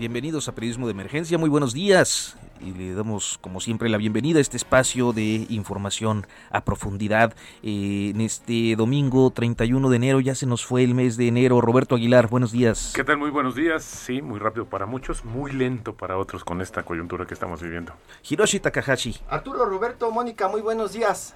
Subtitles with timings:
[0.00, 4.38] bienvenidos a Periodismo de Emergencia, muy buenos días y le damos como siempre la bienvenida
[4.38, 7.34] a este espacio de información a profundidad.
[7.62, 11.60] Eh, en este domingo 31 de enero ya se nos fue el mes de enero.
[11.60, 12.94] Roberto Aguilar, buenos días.
[12.96, 13.18] ¿Qué tal?
[13.18, 13.84] Muy buenos días.
[13.84, 17.92] Sí, muy rápido para muchos, muy lento para otros con esta coyuntura que estamos viviendo.
[18.26, 19.18] Hiroshi Takahashi.
[19.28, 21.34] Arturo, Roberto, Mónica, muy buenos días.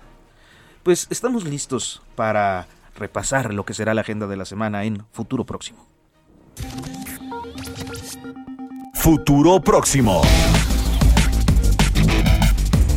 [0.83, 5.45] Pues estamos listos para repasar lo que será la agenda de la semana en futuro
[5.45, 5.87] próximo.
[9.05, 10.23] Futuro próximo.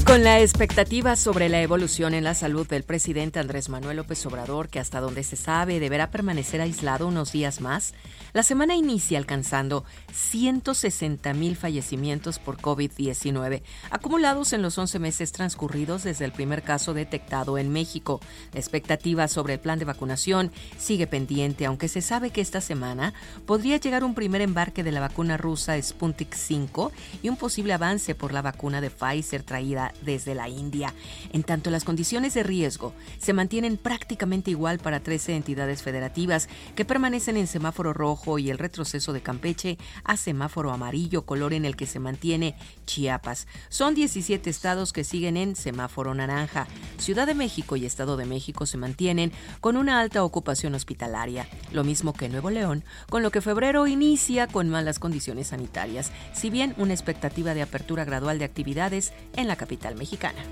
[0.07, 4.69] Con la expectativa sobre la evolución en la salud del presidente Andrés Manuel López Obrador,
[4.69, 7.93] que hasta donde se sabe deberá permanecer aislado unos días más,
[8.31, 16.03] la semana inicia alcanzando 160 mil fallecimientos por COVID-19, acumulados en los 11 meses transcurridos
[16.03, 18.21] desde el primer caso detectado en México.
[18.53, 23.13] La expectativa sobre el plan de vacunación sigue pendiente, aunque se sabe que esta semana
[23.45, 28.15] podría llegar un primer embarque de la vacuna rusa Sputnik 5 y un posible avance
[28.15, 30.93] por la vacuna de Pfizer traída desde la India.
[31.33, 36.85] En tanto, las condiciones de riesgo se mantienen prácticamente igual para 13 entidades federativas que
[36.85, 41.75] permanecen en semáforo rojo y el retroceso de Campeche a semáforo amarillo, color en el
[41.75, 43.47] que se mantiene Chiapas.
[43.69, 46.67] Son 17 estados que siguen en semáforo naranja.
[46.97, 49.31] Ciudad de México y Estado de México se mantienen
[49.61, 54.47] con una alta ocupación hospitalaria, lo mismo que Nuevo León, con lo que febrero inicia
[54.47, 59.55] con malas condiciones sanitarias, si bien una expectativa de apertura gradual de actividades en la
[59.55, 60.43] capital mexicana.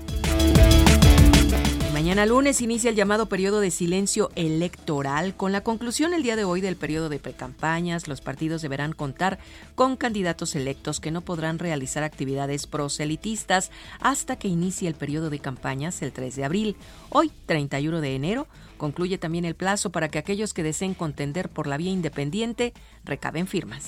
[1.96, 5.34] Mañana lunes inicia el llamado periodo de silencio electoral.
[5.34, 9.38] Con la conclusión el día de hoy del periodo de precampañas, los partidos deberán contar
[9.74, 15.38] con candidatos electos que no podrán realizar actividades proselitistas hasta que inicie el periodo de
[15.38, 16.76] campañas el 3 de abril.
[17.08, 18.46] Hoy, 31 de enero,
[18.76, 23.46] concluye también el plazo para que aquellos que deseen contender por la vía independiente recaben
[23.46, 23.84] firmas.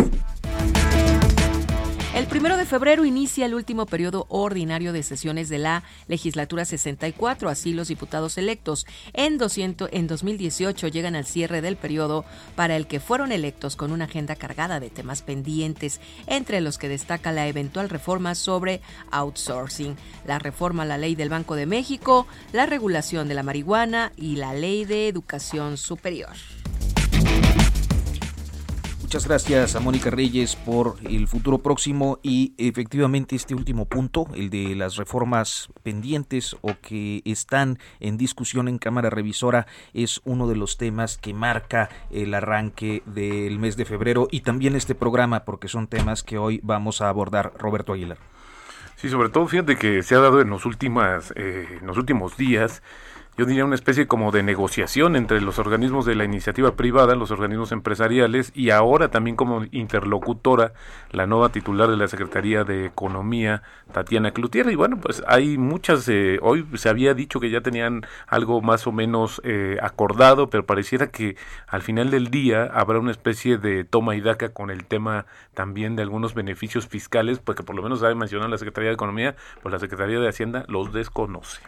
[2.19, 7.49] El primero de febrero inicia el último periodo ordinario de sesiones de la legislatura 64,
[7.49, 12.25] así los diputados electos en, 200, en 2018 llegan al cierre del periodo
[12.57, 16.89] para el que fueron electos con una agenda cargada de temas pendientes, entre los que
[16.89, 18.81] destaca la eventual reforma sobre
[19.13, 19.95] outsourcing,
[20.27, 24.35] la reforma a la ley del Banco de México, la regulación de la marihuana y
[24.35, 26.35] la ley de educación superior.
[29.09, 34.51] Muchas gracias a Mónica Reyes por el futuro próximo y efectivamente este último punto, el
[34.51, 40.57] de las reformas pendientes o que están en discusión en Cámara Revisora, es uno de
[40.57, 45.69] los temas que marca el arranque del mes de febrero y también este programa porque
[45.69, 47.55] son temas que hoy vamos a abordar.
[47.59, 48.19] Roberto Aguilar.
[48.97, 52.83] Sí, sobre todo fíjate que se ha dado en los, últimas, eh, los últimos días
[53.39, 57.31] yo diría una especie como de negociación entre los organismos de la iniciativa privada, los
[57.31, 60.73] organismos empresariales y ahora también como interlocutora
[61.13, 63.63] la nueva titular de la Secretaría de Economía,
[63.93, 64.69] Tatiana Cloutier.
[64.71, 68.89] Y bueno, pues hay muchas, eh, hoy se había dicho que ya tenían algo más
[68.89, 71.37] o menos eh, acordado, pero pareciera que
[71.69, 75.95] al final del día habrá una especie de toma y daca con el tema también
[75.95, 79.73] de algunos beneficios fiscales, porque por lo menos sabe mencionar la Secretaría de Economía, pues
[79.73, 81.61] la Secretaría de Hacienda los desconoce.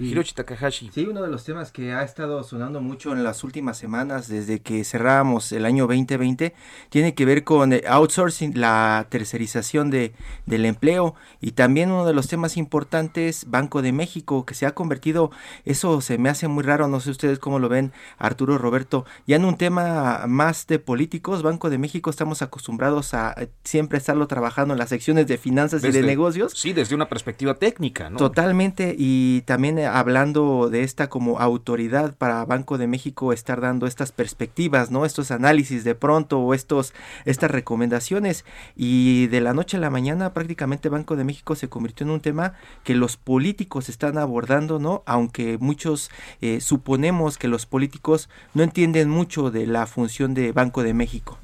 [0.00, 0.90] Hiroshi Takahashi.
[0.92, 4.60] Sí, uno de los temas que ha estado sonando mucho en las últimas semanas desde
[4.60, 6.54] que cerramos el año 2020
[6.88, 10.12] tiene que ver con outsourcing, la tercerización de,
[10.46, 14.72] del empleo y también uno de los temas importantes, Banco de México, que se ha
[14.74, 15.30] convertido,
[15.64, 19.36] eso se me hace muy raro, no sé ustedes cómo lo ven, Arturo Roberto, ya
[19.36, 23.34] en un tema más de políticos, Banco de México estamos acostumbrados a
[23.64, 26.52] siempre estarlo trabajando en las secciones de finanzas y de negocios.
[26.54, 28.16] Sí, desde una perspectiva técnica, ¿no?
[28.16, 34.12] Totalmente, y también hablando de esta como autoridad para Banco de México estar dando estas
[34.12, 35.04] perspectivas, ¿no?
[35.04, 36.92] Estos análisis de pronto o estos
[37.24, 38.44] estas recomendaciones
[38.76, 42.20] y de la noche a la mañana prácticamente Banco de México se convirtió en un
[42.20, 42.54] tema
[42.84, 45.02] que los políticos están abordando, ¿no?
[45.06, 46.10] Aunque muchos
[46.40, 51.38] eh, suponemos que los políticos no entienden mucho de la función de Banco de México.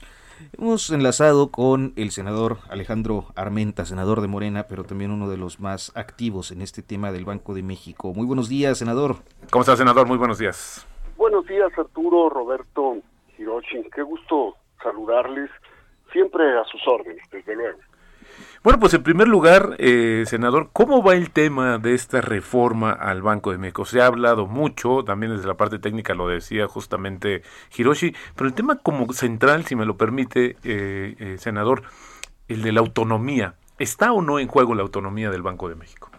[0.56, 5.58] Hemos enlazado con el senador Alejandro Armenta, senador de Morena, pero también uno de los
[5.58, 8.12] más activos en este tema del Banco de México.
[8.14, 9.16] Muy buenos días, senador.
[9.50, 10.06] ¿Cómo está, senador?
[10.06, 10.86] Muy buenos días.
[11.16, 12.98] Buenos días, Arturo, Roberto,
[13.36, 13.82] Hiroshi.
[13.92, 15.50] Qué gusto saludarles.
[16.12, 17.80] Siempre a sus órdenes, desde luego.
[18.64, 23.20] Bueno, pues en primer lugar, eh, senador, ¿cómo va el tema de esta reforma al
[23.20, 23.84] Banco de México?
[23.84, 27.42] Se ha hablado mucho, también desde la parte técnica lo decía justamente
[27.76, 31.82] Hiroshi, pero el tema como central, si me lo permite, eh, eh, senador,
[32.48, 33.52] el de la autonomía.
[33.78, 36.10] ¿Está o no en juego la autonomía del Banco de México?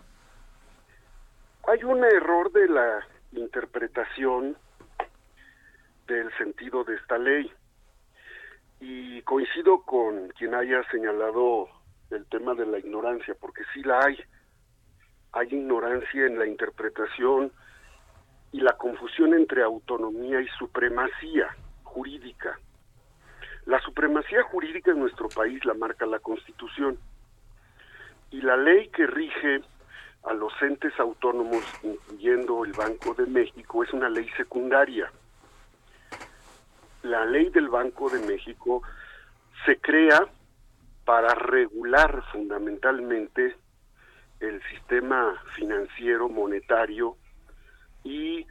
[1.67, 4.55] Hay un error de la interpretación
[6.05, 7.51] del sentido de esta ley
[8.81, 11.69] y coincido con quien haya señalado
[12.11, 14.17] el tema de la ignorancia, porque sí la hay.
[15.33, 17.51] Hay ignorancia en la interpretación
[18.51, 22.57] y la confusión entre autonomía y supremacía jurídica.
[23.65, 26.97] La supremacía jurídica en nuestro país la marca la Constitución
[28.31, 29.61] y la ley que rige
[30.23, 35.11] a los entes autónomos, incluyendo el Banco de México, es una ley secundaria.
[37.03, 38.81] La ley del Banco de México
[39.65, 40.27] se crea
[41.05, 43.55] para regular fundamentalmente
[44.39, 47.15] el sistema financiero monetario
[48.03, 48.45] y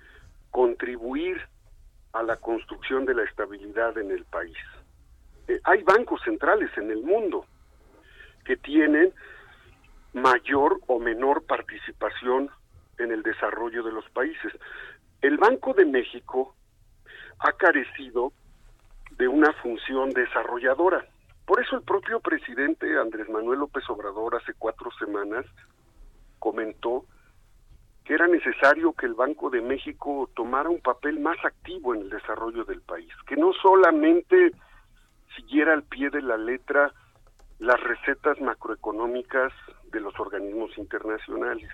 [0.50, 1.40] contribuir
[2.12, 4.56] a la construcción de la estabilidad en el país.
[5.48, 7.44] Eh, hay bancos centrales en el mundo
[8.44, 9.12] que tienen
[10.12, 12.50] mayor o menor participación
[12.98, 14.52] en el desarrollo de los países.
[15.20, 16.54] El Banco de México
[17.40, 18.32] ha carecido
[19.18, 21.04] de una función desarrolladora.
[21.46, 25.44] Por eso el propio presidente Andrés Manuel López Obrador hace cuatro semanas
[26.38, 27.04] comentó
[28.04, 32.10] que era necesario que el Banco de México tomara un papel más activo en el
[32.10, 34.52] desarrollo del país, que no solamente
[35.36, 36.92] siguiera al pie de la letra
[37.58, 39.52] las recetas macroeconómicas
[39.90, 41.70] de los organismos internacionales.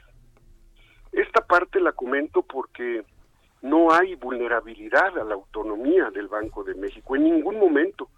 [1.12, 3.05] Esta parte la comento porque
[3.62, 8.08] no hay vulnerabilidad a la autonomía del Banco de México en ningún momento.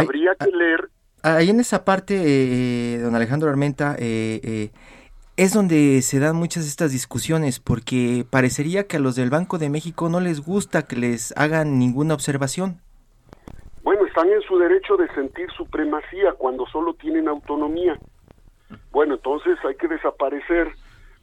[0.00, 0.90] Habría que leer.
[1.22, 4.70] Ahí en esa parte, eh, don Alejandro Armenta, eh, eh,
[5.36, 9.58] es donde se dan muchas de estas discusiones, porque parecería que a los del Banco
[9.58, 12.80] de México no les gusta que les hagan ninguna observación.
[13.82, 17.98] Bueno, están en su derecho de sentir supremacía cuando solo tienen autonomía.
[18.90, 20.72] Bueno, entonces hay que desaparecer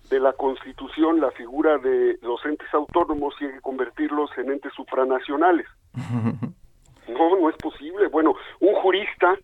[0.09, 4.73] de la Constitución la figura de los entes autónomos y hay que convertirlos en entes
[4.73, 5.67] supranacionales.
[7.07, 8.07] No, no es posible.
[8.07, 9.35] Bueno, un jurista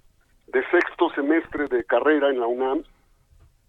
[0.48, 2.84] de sexto semestre de carrera en la UNAM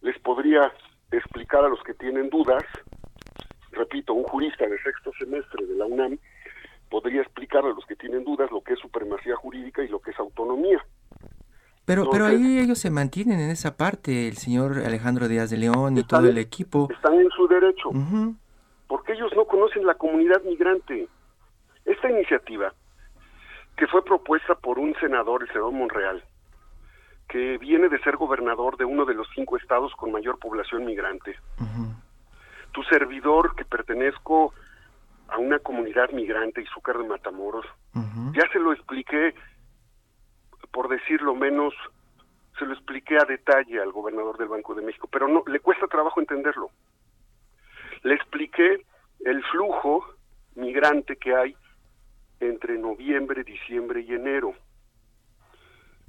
[0.00, 0.72] les podría
[1.10, 2.62] explicar a los que tienen dudas,
[3.72, 6.18] repito, un jurista de sexto semestre de la UNAM
[6.90, 10.10] podría explicar a los que tienen dudas lo que es supremacía jurídica y lo que
[10.10, 10.84] es autonomía.
[11.84, 15.96] Pero, pero ahí ellos se mantienen en esa parte, el señor Alejandro Díaz de León
[15.96, 16.88] y todo el equipo.
[16.90, 17.90] Están en su derecho,
[18.86, 21.08] porque ellos no conocen la comunidad migrante.
[21.86, 22.74] Esta iniciativa
[23.78, 26.24] que fue propuesta por un senador, el senador Monreal,
[27.28, 31.38] que viene de ser gobernador de uno de los cinco estados con mayor población migrante.
[32.72, 34.52] Tu servidor, que pertenezco
[35.28, 37.66] a una comunidad migrante, Izúcar de Matamoros,
[38.32, 39.34] ya se lo expliqué,
[40.72, 41.72] por decirlo menos,
[42.58, 45.86] se lo expliqué a detalle al gobernador del Banco de México, pero no le cuesta
[45.86, 46.70] trabajo entenderlo.
[48.02, 48.84] Le expliqué
[49.24, 50.04] el flujo
[50.56, 51.56] migrante que hay
[52.40, 54.54] entre noviembre, diciembre y enero.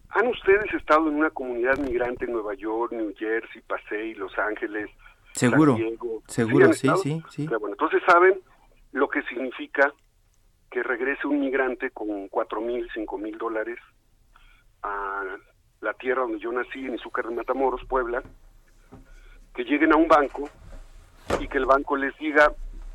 [0.09, 4.89] ¿Han ustedes estado en una comunidad migrante en Nueva York, New Jersey, Pasay, Los Ángeles?
[5.33, 5.77] Seguro,
[6.27, 7.47] seguro, sí, sí, sí.
[7.47, 8.39] Bueno, entonces saben
[8.91, 9.93] lo que significa
[10.71, 13.77] que regrese un migrante con cuatro mil, cinco mil dólares
[14.81, 15.23] a
[15.81, 18.23] la tierra donde yo nací, en Izúcar de Matamoros, Puebla,
[19.53, 20.49] que lleguen a un banco
[21.39, 22.51] y que el banco les diga,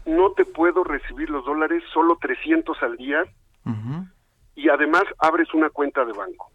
[0.06, 3.24] no te puedo recibir los dólares, solo 300 al día,
[4.54, 6.50] y además abres una cuenta de banco.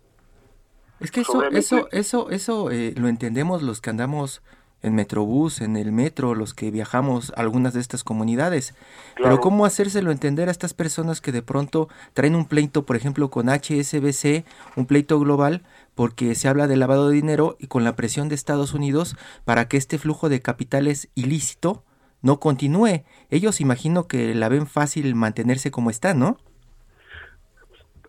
[1.00, 4.42] Es que eso, eso, eso, eso eh, lo entendemos los que andamos
[4.82, 8.76] en Metrobús, en el metro, los que viajamos a algunas de estas comunidades.
[9.16, 13.30] Pero ¿cómo hacérselo entender a estas personas que de pronto traen un pleito, por ejemplo,
[13.30, 15.64] con HSBC, un pleito global,
[15.96, 19.68] porque se habla de lavado de dinero y con la presión de Estados Unidos para
[19.68, 21.84] que este flujo de capitales ilícito
[22.22, 23.04] no continúe.
[23.30, 26.38] Ellos imagino que la ven fácil mantenerse como está, ¿no?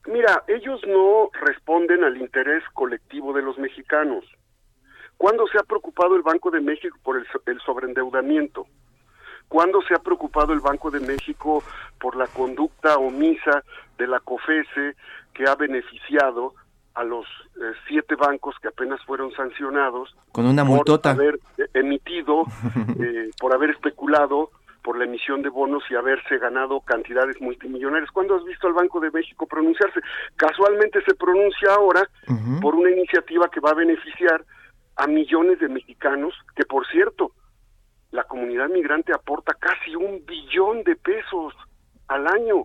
[0.06, 4.24] Mira, ellos no responden al interés colectivo de los mexicanos.
[5.16, 8.66] ¿Cuándo se ha preocupado el Banco de México por el, sobreendeudamiento?
[9.48, 11.62] ¿Cuándo se ha preocupado el Banco de México
[12.00, 13.62] por la conducta omisa
[13.98, 14.96] de la COFESE
[15.34, 16.54] que ha beneficiado
[16.94, 21.66] a los eh, siete bancos que apenas fueron sancionados con una multota por haber eh,
[21.74, 22.44] emitido,
[23.00, 24.50] eh, por haber especulado
[24.82, 28.10] por la emisión de bonos y haberse ganado cantidades multimillonarias.
[28.12, 30.00] ¿Cuándo has visto al Banco de México pronunciarse?
[30.36, 32.08] Casualmente se pronuncia ahora
[32.62, 34.42] por una iniciativa que va a beneficiar
[34.96, 37.32] a millones de mexicanos, que por cierto,
[38.10, 41.54] la comunidad migrante aporta casi un billón de pesos
[42.08, 42.64] al año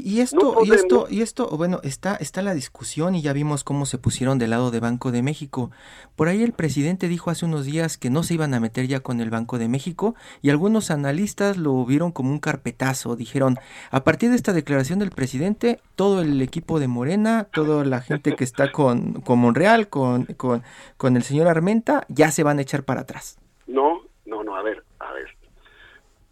[0.00, 3.84] y, esto, y esto, y esto, bueno, está, está la discusión y ya vimos cómo
[3.84, 5.70] se pusieron del lado de Banco de México.
[6.16, 9.00] Por ahí el presidente dijo hace unos días que no se iban a meter ya
[9.00, 13.16] con el Banco de México y algunos analistas lo vieron como un carpetazo.
[13.16, 13.58] Dijeron,
[13.90, 18.34] a partir de esta declaración del presidente, todo el equipo de Morena, toda la gente
[18.34, 20.62] que está con, con Monreal, con, con,
[20.96, 23.38] con el señor Armenta, ya se van a echar para atrás.
[23.66, 25.36] No, no, no, a ver, a ver.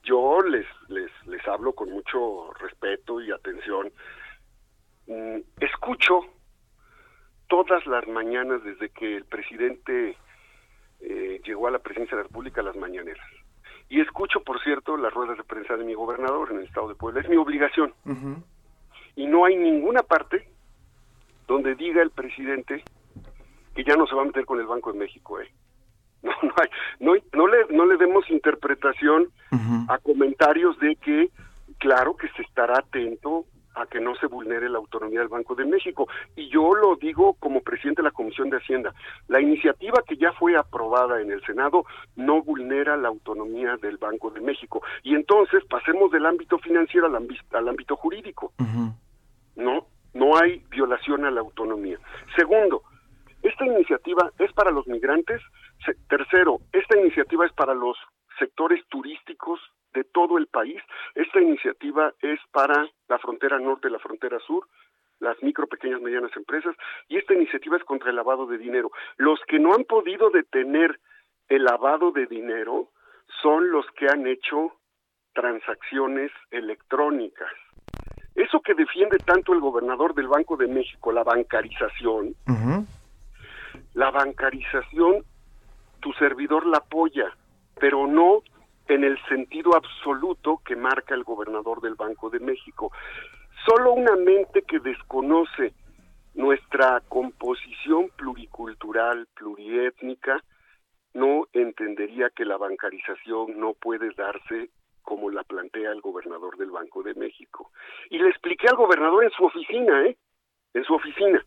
[0.02, 0.66] Yo les,
[1.30, 3.92] les hablo con mucho respeto y atención.
[5.06, 6.20] Mm, escucho
[7.48, 10.16] todas las mañanas desde que el presidente
[11.00, 13.26] eh, llegó a la presidencia de la República las mañaneras.
[13.88, 16.94] Y escucho, por cierto, las ruedas de prensa de mi gobernador en el estado de
[16.94, 17.20] Puebla.
[17.20, 17.92] Es mi obligación.
[19.16, 20.48] Y no hay ninguna parte
[21.48, 22.84] donde diga el presidente
[23.74, 25.40] que ya no se va a meter con el Banco de México.
[25.40, 25.50] ¿eh?
[26.30, 29.28] No, no, hay, no, no, le, no le demos interpretación
[29.88, 31.30] a comentarios de que,
[31.78, 35.64] claro, que se estará atento a que no se vulnere la autonomía del Banco de
[35.64, 36.08] México.
[36.36, 38.92] Y yo lo digo como presidente de la Comisión de Hacienda.
[39.28, 41.84] La iniciativa que ya fue aprobada en el Senado
[42.16, 44.82] no vulnera la autonomía del Banco de México.
[45.02, 48.52] Y entonces pasemos del ámbito financiero al, ámbito, al ámbito jurídico.
[49.56, 51.98] No, no hay violación a la autonomía.
[52.36, 52.82] Segundo,
[53.42, 55.40] esta iniciativa es para los migrantes.
[56.08, 57.96] Tercero, esta iniciativa es para los
[58.38, 59.60] sectores turísticos
[59.94, 60.80] de todo el país.
[61.14, 64.66] Esta iniciativa es para la frontera norte la frontera sur,
[65.18, 66.74] las micro, pequeñas, medianas empresas,
[67.08, 68.90] y esta iniciativa es contra el lavado de dinero.
[69.16, 70.98] Los que no han podido detener
[71.48, 72.88] el lavado de dinero
[73.42, 74.72] son los que han hecho
[75.34, 77.50] transacciones electrónicas.
[78.34, 82.34] Eso que defiende tanto el gobernador del Banco de México, la bancarización,
[83.94, 85.24] la bancarización,
[86.00, 87.34] tu servidor la apoya,
[87.78, 88.42] pero no
[88.88, 92.92] en el sentido absoluto que marca el gobernador del Banco de México.
[93.64, 95.74] Solo una mente que desconoce
[96.34, 100.42] nuestra composición pluricultural, pluriétnica,
[101.14, 104.70] no entendería que la bancarización no puede darse
[105.02, 107.70] como la plantea el gobernador del Banco de México.
[108.10, 110.16] Y le expliqué al gobernador en su oficina, ¿eh?
[110.74, 111.44] En su oficina.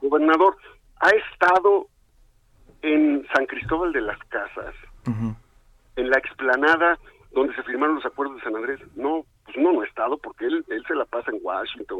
[0.00, 0.56] Gobernador,
[1.00, 1.88] ha estado
[2.86, 4.74] en San Cristóbal de las Casas,
[5.96, 6.98] en la explanada
[7.32, 8.80] donde se firmaron los acuerdos de San Andrés.
[8.94, 11.98] No, pues no, no ha estado porque él, él se la pasa en Washington,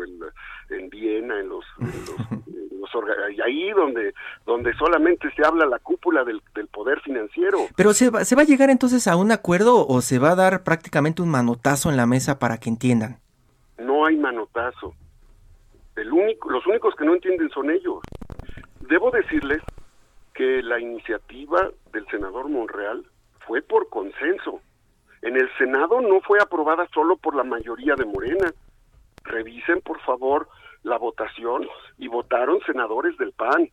[0.71, 2.91] en, en Viena, en los, en los,
[3.45, 4.15] ahí donde,
[4.47, 7.59] donde solamente se habla la cúpula del, del poder financiero.
[7.77, 10.37] Pero ¿se va, ¿se va a llegar entonces a un acuerdo o se va a
[10.37, 13.19] dar prácticamente un manotazo en la mesa para que entiendan?
[13.79, 14.95] No hay manotazo.
[15.97, 17.99] El único, los únicos que no entienden son ellos.
[18.89, 19.61] Debo decirles
[20.37, 23.05] que la iniciativa del senador Monreal
[23.47, 24.61] fue por consenso.
[25.23, 28.53] En el Senado no fue aprobada solo por la mayoría de Morena.
[29.25, 30.49] Revisen, por favor,
[30.83, 31.67] la votación
[31.99, 33.71] y votaron senadores del PAN,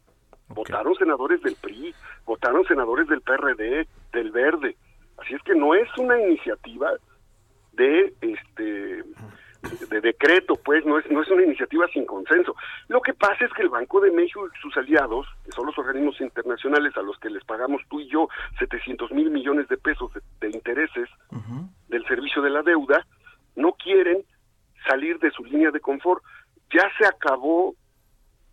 [0.48, 1.94] votaron senadores del PRI,
[2.26, 4.76] votaron senadores del PRD, del Verde.
[5.18, 6.92] Así es que no es una iniciativa
[7.74, 9.04] de este
[9.64, 12.56] de decreto, pues no es, no es una iniciativa sin consenso.
[12.88, 15.78] Lo que pasa es que el Banco de México y sus aliados, que son los
[15.78, 18.28] organismos internacionales a los que les pagamos tú y yo
[18.60, 21.10] 700 mil millones de pesos de, intereses
[21.88, 23.06] del servicio de la deuda,
[23.56, 24.24] no quieren
[24.88, 26.24] salir de su línea de confort.
[26.74, 27.76] Ya se acabó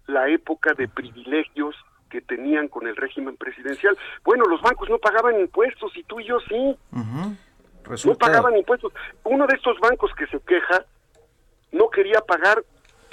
[0.07, 1.75] la época de privilegios
[2.11, 3.97] que tenían con el régimen presidencial.
[4.25, 6.77] Bueno, los bancos no pagaban impuestos y tú y yo sí.
[8.05, 8.93] No pagaban impuestos.
[9.25, 10.85] Uno de estos bancos que se queja
[11.73, 12.63] no quería pagar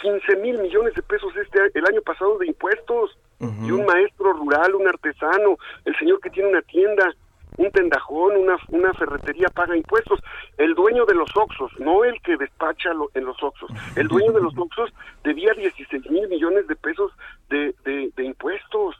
[0.02, 4.74] 15 mil millones de pesos este el año pasado de impuestos y un maestro rural,
[4.74, 7.14] un artesano, el señor que tiene una tienda,
[7.58, 10.20] un tendajón, una, una ferretería paga impuestos.
[10.58, 14.42] El dueño de los Oxos, no el que despacha en los Oxos, el dueño de
[14.42, 14.92] los Oxos
[15.24, 17.12] debía 16 mil millones de pesos
[17.50, 18.96] de, de, de impuestos.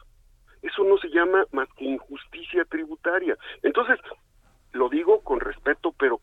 [0.62, 3.38] Eso no se llama más que injusticia tributaria.
[3.64, 4.00] Entonces,
[4.74, 6.18] lo digo con respeto, pero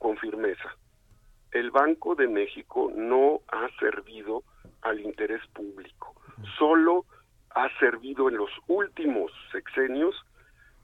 [2.17, 4.43] de México no ha servido
[4.83, 6.15] al interés público,
[6.59, 7.05] solo
[7.51, 10.15] ha servido en los últimos sexenios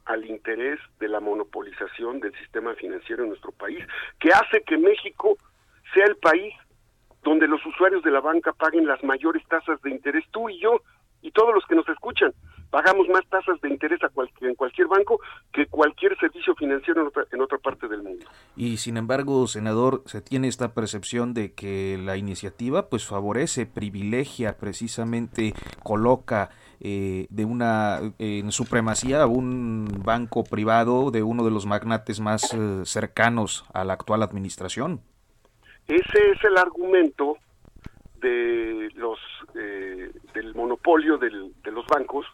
[0.06, 3.84] al interés de la monopolización del sistema financiero en nuestro país,
[4.18, 5.36] que hace que México
[5.92, 6.54] sea el país
[7.22, 10.80] donde los usuarios de la banca paguen las mayores tasas de interés, tú y yo
[11.22, 12.32] y todos los que nos escuchan.
[12.70, 15.20] Pagamos más tasas de interés a cualquier, en cualquier banco
[15.52, 18.24] que cualquier servicio financiero en otra, en otra parte del mundo.
[18.56, 24.56] Y sin embargo, senador, se tiene esta percepción de que la iniciativa pues favorece, privilegia,
[24.56, 32.20] precisamente coloca eh, de una en supremacía un banco privado de uno de los magnates
[32.20, 35.00] más eh, cercanos a la actual administración.
[35.88, 37.36] Ese es el argumento
[38.20, 39.18] de los
[39.54, 41.30] eh, del monopolio de
[41.70, 42.26] los bancos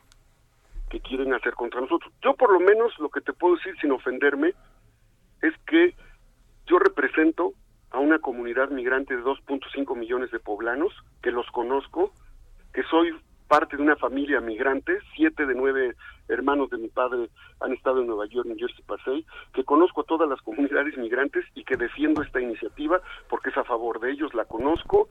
[0.90, 2.12] que quieren hacer contra nosotros.
[2.22, 4.54] Yo por lo menos lo que te puedo decir sin ofenderme
[5.42, 5.94] es que
[6.66, 7.52] yo represento
[7.90, 12.12] a una comunidad migrante de 2.5 millones de poblanos, que los conozco,
[12.72, 13.14] que soy
[13.48, 15.94] parte de una familia migrante, siete de nueve
[16.28, 19.24] hermanos de mi padre han estado en Nueva York, New Jersey, Pasay,
[19.54, 23.64] que conozco a todas las comunidades migrantes y que defiendo esta iniciativa porque es a
[23.64, 25.08] favor de ellos, la conozco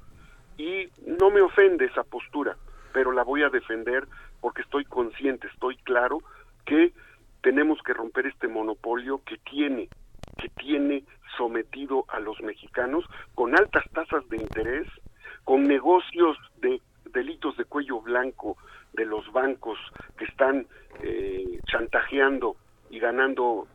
[0.58, 2.56] y no me ofende esa postura,
[2.94, 4.08] pero la voy a defender
[4.42, 6.20] porque estoy consciente, estoy claro
[6.66, 6.94] que
[7.42, 9.90] tenemos que romper este monopolio que tiene
[10.38, 11.04] que tiene
[11.38, 14.88] sometido a los mexicanos con altas tasas de interés,
[15.44, 16.82] con negocios de
[17.14, 18.58] delitos de cuello blanco
[18.94, 19.78] de los bancos
[20.18, 20.68] que están
[21.02, 22.58] eh, chantajeando
[22.90, 23.68] y ganando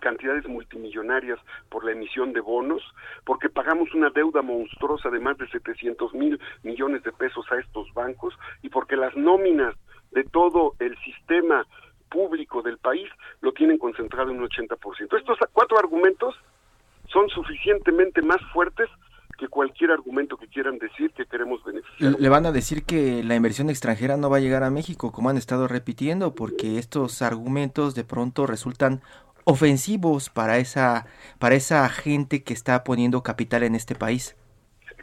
[0.00, 1.38] cantidades multimillonarias
[1.68, 2.82] por la emisión de bonos,
[3.24, 7.92] porque pagamos una deuda monstruosa de más de 700 mil millones de pesos a estos
[7.94, 9.74] bancos y porque las nóminas
[10.12, 11.66] de todo el sistema
[12.10, 13.08] público del país
[13.40, 15.18] lo tienen concentrado en un 80%.
[15.18, 16.34] Estos cuatro argumentos
[17.08, 18.88] son suficientemente más fuertes
[19.40, 22.14] que cualquier argumento que quieran decir que queremos beneficiar.
[22.20, 25.30] Le van a decir que la inversión extranjera no va a llegar a México, como
[25.30, 29.00] han estado repitiendo, porque estos argumentos de pronto resultan
[29.44, 31.06] ofensivos para esa
[31.38, 34.36] para esa gente que está poniendo capital en este país.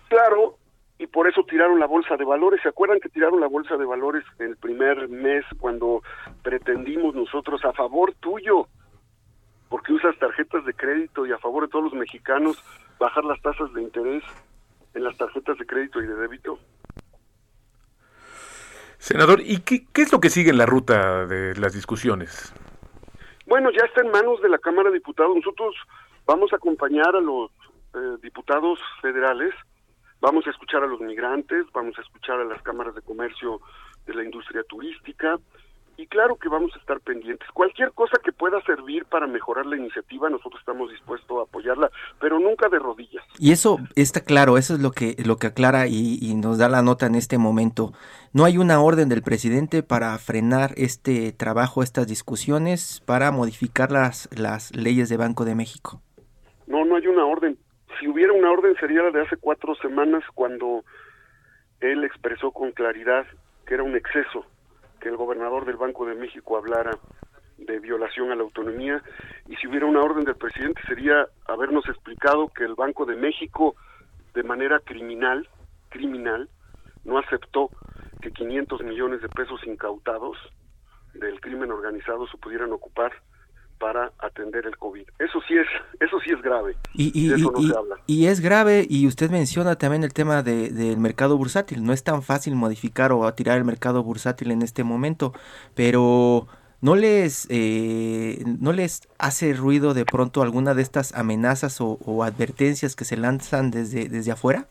[0.07, 0.57] Claro,
[0.99, 2.61] y por eso tiraron la bolsa de valores.
[2.61, 6.03] ¿Se acuerdan que tiraron la bolsa de valores el primer mes cuando
[6.43, 8.67] pretendimos nosotros a favor tuyo?
[9.69, 12.63] Porque usas tarjetas de crédito y a favor de todos los mexicanos
[12.99, 14.23] bajar las tasas de interés
[14.93, 16.59] en las tarjetas de crédito y de débito.
[18.97, 22.53] Senador, ¿y qué, qué es lo que sigue en la ruta de las discusiones?
[23.45, 25.35] Bueno, ya está en manos de la Cámara de Diputados.
[25.35, 25.75] Nosotros
[26.25, 27.51] vamos a acompañar a los
[27.95, 29.53] eh, diputados federales,
[30.19, 33.61] vamos a escuchar a los migrantes, vamos a escuchar a las cámaras de comercio
[34.05, 35.37] de la industria turística,
[35.97, 37.49] y claro que vamos a estar pendientes.
[37.51, 42.39] Cualquier cosa que pueda servir para mejorar la iniciativa, nosotros estamos dispuestos a apoyarla, pero
[42.39, 43.23] nunca de rodillas.
[43.39, 46.69] Y eso está claro, eso es lo que lo que aclara y, y nos da
[46.69, 47.93] la nota en este momento.
[48.31, 54.29] No hay una orden del presidente para frenar este trabajo, estas discusiones, para modificar las,
[54.37, 56.01] las leyes de Banco de México.
[56.67, 57.57] No, no hay una orden.
[57.99, 60.83] Si hubiera una orden sería la de hace cuatro semanas cuando
[61.79, 63.25] él expresó con claridad
[63.65, 64.45] que era un exceso
[65.07, 66.91] el gobernador del Banco de México hablara
[67.57, 69.01] de violación a la autonomía
[69.47, 73.75] y si hubiera una orden del presidente sería habernos explicado que el Banco de México
[74.33, 75.47] de manera criminal,
[75.89, 76.49] criminal,
[77.03, 77.69] no aceptó
[78.21, 80.37] que 500 millones de pesos incautados
[81.13, 83.11] del crimen organizado se pudieran ocupar
[83.77, 85.07] para atender el COVID.
[85.19, 85.67] Eso sí es,
[85.99, 86.75] eso sí es grave.
[86.93, 87.95] Y, y, eso no y, se habla.
[88.05, 91.83] y es grave, y usted menciona también el tema de, del mercado bursátil.
[91.83, 95.33] No es tan fácil modificar o tirar el mercado bursátil en este momento,
[95.75, 96.47] pero
[96.81, 102.23] ¿no les, eh, ¿no les hace ruido de pronto alguna de estas amenazas o, o
[102.23, 104.67] advertencias que se lanzan desde, desde afuera?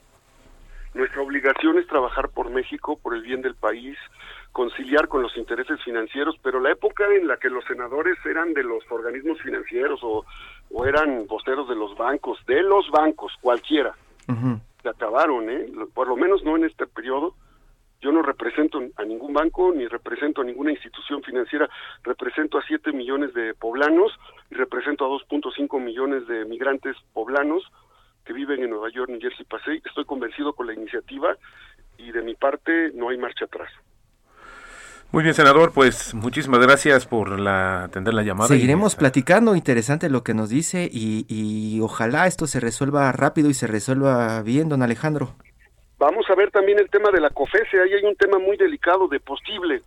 [0.95, 3.99] Nuestra obligación es trabajar por México, por el bien del país,
[4.57, 8.63] conciliar con los intereses financieros, pero la época en la que los senadores eran de
[8.63, 10.25] los organismos financieros o,
[10.73, 13.95] o eran voceros de los bancos, de los bancos, cualquiera,
[14.83, 15.67] se acabaron, ¿eh?
[15.93, 17.35] Por lo menos no en este periodo.
[18.01, 21.69] Yo no represento a ningún banco ni represento a ninguna institución financiera,
[22.03, 24.11] represento a 7 millones de poblanos
[24.51, 27.63] y represento a 2.5 millones de migrantes poblanos
[28.25, 29.83] que viven en Nueva York, New Jersey, Pasay.
[29.85, 31.37] Estoy convencido con la iniciativa
[31.99, 33.71] y de mi parte no hay marcha atrás.
[35.13, 38.49] Muy bien, senador, pues muchísimas gracias por la, atender la llamada.
[38.49, 43.49] Seguiremos y, platicando, interesante lo que nos dice y, y ojalá esto se resuelva rápido
[43.49, 45.35] y se resuelva bien, don Alejandro.
[45.99, 47.81] Vamos a ver también el tema de la COFESE.
[47.81, 49.83] Ahí hay un tema muy delicado de posible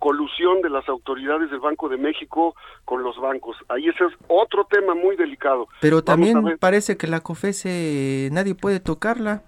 [0.00, 3.56] colusión de las autoridades del Banco de México con los bancos.
[3.68, 5.68] Ahí ese es otro tema muy delicado.
[5.80, 9.42] Pero también parece que la COFESE nadie puede tocarla.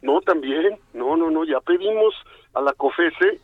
[0.00, 2.14] No, también, no, no, no, ya pedimos
[2.54, 3.40] a la COFESE,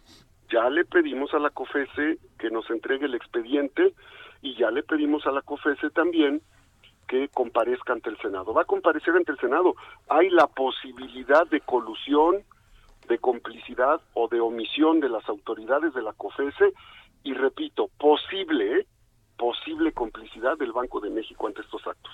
[0.53, 3.95] ya le pedimos a la COFESE que nos entregue el expediente
[4.43, 6.43] y ya le pedimos a la COFESE también
[7.09, 8.53] que comparezca ante el Senado.
[8.53, 9.75] Va a comparecer ante el Senado.
[10.09, 12.43] Hay la posibilidad de colusión,
[13.09, 16.73] de complicidad o de omisión de las autoridades de la COFESE
[17.25, 18.87] y repito, posible, ¿eh?
[19.37, 22.13] posible complicidad del Banco de México ante estos actos.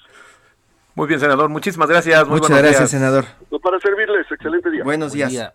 [0.94, 1.48] Muy bien, senador.
[1.48, 2.26] Muchísimas gracias.
[2.28, 3.24] Muchas gracias, senador.
[3.62, 4.26] para servirles.
[4.30, 4.82] Excelente día.
[4.84, 5.54] Buenos días.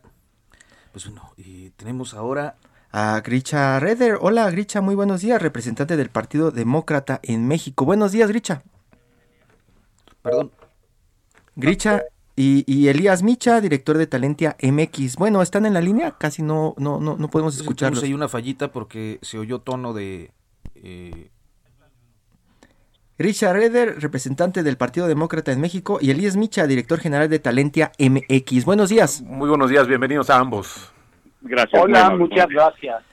[0.92, 2.56] Pues bueno, y tenemos ahora
[2.94, 4.20] a Gricha Reder.
[4.22, 7.86] Hola, Gricha, muy buenos días, representante del Partido Demócrata en México.
[7.86, 8.62] Buenos días, Gricha.
[10.22, 10.52] Perdón.
[11.56, 12.04] Gricha
[12.36, 15.18] y, Elías Micha, director de Talentia MX.
[15.18, 16.12] Bueno, ¿están en la línea?
[16.18, 18.04] Casi no no no, no podemos escucharlos.
[18.04, 20.32] Hay una fallita porque se oyó tono de...
[20.76, 21.32] Eh...
[23.18, 27.92] Richard Reder, representante del Partido Demócrata en México, y Elías Micha, director general de Talentia
[27.98, 28.66] MX.
[28.66, 29.22] Buenos días.
[29.22, 30.94] Muy buenos días, bienvenidos a ambos.
[31.44, 31.82] Gracias.
[31.82, 33.04] Hola, muchas gracias.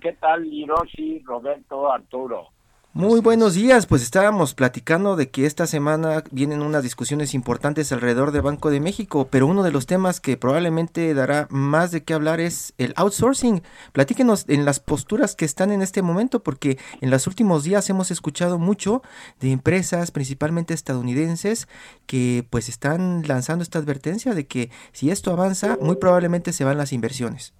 [0.00, 2.48] ¿Qué tal, Hiroshi, Roberto, Arturo?
[2.92, 8.32] Muy buenos días, pues estábamos platicando de que esta semana vienen unas discusiones importantes alrededor
[8.32, 12.14] del Banco de México, pero uno de los temas que probablemente dará más de qué
[12.14, 13.62] hablar es el outsourcing.
[13.92, 18.10] Platíquenos en las posturas que están en este momento, porque en los últimos días hemos
[18.10, 19.02] escuchado mucho
[19.38, 21.68] de empresas, principalmente estadounidenses,
[22.06, 26.76] que pues están lanzando esta advertencia de que si esto avanza, muy probablemente se van
[26.76, 27.54] las inversiones.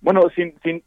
[0.00, 0.82] Bueno, sin, sin,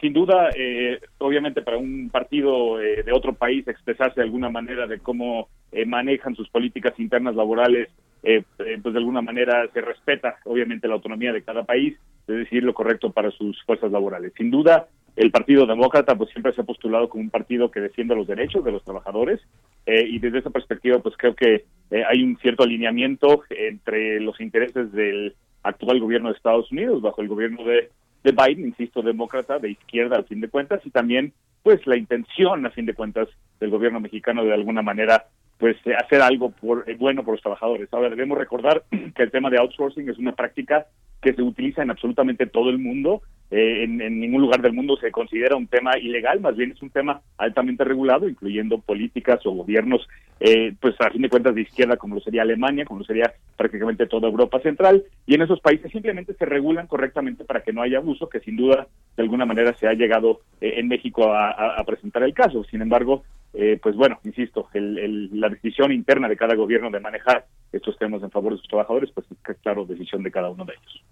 [0.00, 4.86] sin duda, eh, obviamente para un partido eh, de otro país expresarse de alguna manera
[4.86, 7.88] de cómo eh, manejan sus políticas internas laborales,
[8.22, 12.74] pues de alguna manera se respeta obviamente la autonomía de cada país de decidir lo
[12.74, 14.34] correcto para sus fuerzas laborales.
[14.36, 18.14] Sin duda, el Partido Demócrata pues siempre se ha postulado como un partido que defiende
[18.14, 19.40] los derechos de los trabajadores
[19.86, 25.34] y desde esa perspectiva pues creo que hay un cierto alineamiento entre los intereses del
[25.62, 27.88] actual gobierno de Estados Unidos bajo el gobierno de
[28.22, 32.64] de Biden, insisto, demócrata, de izquierda al fin de cuentas, y también pues la intención
[32.66, 33.28] a fin de cuentas
[33.58, 35.26] del gobierno mexicano de alguna manera
[35.58, 37.88] pues hacer algo por, eh, bueno por los trabajadores.
[37.92, 38.82] Ahora debemos recordar
[39.14, 40.86] que el tema de outsourcing es una práctica
[41.20, 43.22] que se utiliza en absolutamente todo el mundo.
[43.50, 46.90] Eh, en, ningún lugar del mundo se considera un tema ilegal, más bien es un
[46.90, 50.06] tema altamente regulado, incluyendo políticas o gobiernos,
[50.38, 53.32] eh, pues a fin de cuentas de izquierda, como lo sería Alemania, como lo sería
[53.56, 57.82] prácticamente toda Europa Central, y en esos países simplemente se regulan correctamente para que no
[57.82, 61.82] haya abuso, que sin duda de alguna manera se ha llegado eh, en México a,
[61.84, 62.62] presentar el caso.
[62.64, 68.22] Sin embargo, pues bueno, insisto, la decisión interna de cada gobierno de manejar estos temas
[68.22, 71.04] en favor de sus trabajadores, pues es claro, decisión de cada uno de ellos.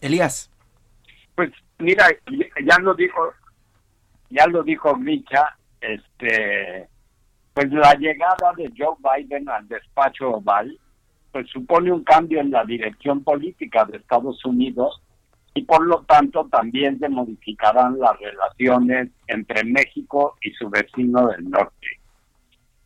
[0.00, 0.50] Elías.
[1.34, 2.06] Pues mira,
[2.64, 3.32] ya lo dijo,
[4.30, 6.88] ya lo dijo Micha, este,
[7.52, 10.78] pues la llegada de Joe Biden al despacho oval,
[11.32, 15.00] pues supone un cambio en la dirección política de Estados Unidos
[15.54, 21.48] y por lo tanto también se modificarán las relaciones entre México y su vecino del
[21.48, 21.86] norte.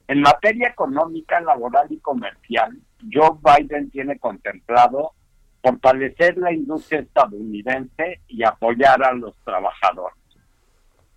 [0.06, 2.78] En materia económica, laboral y comercial,
[3.12, 5.12] Joe Biden tiene contemplado
[5.62, 10.16] fortalecer la industria estadounidense y apoyar a los trabajadores.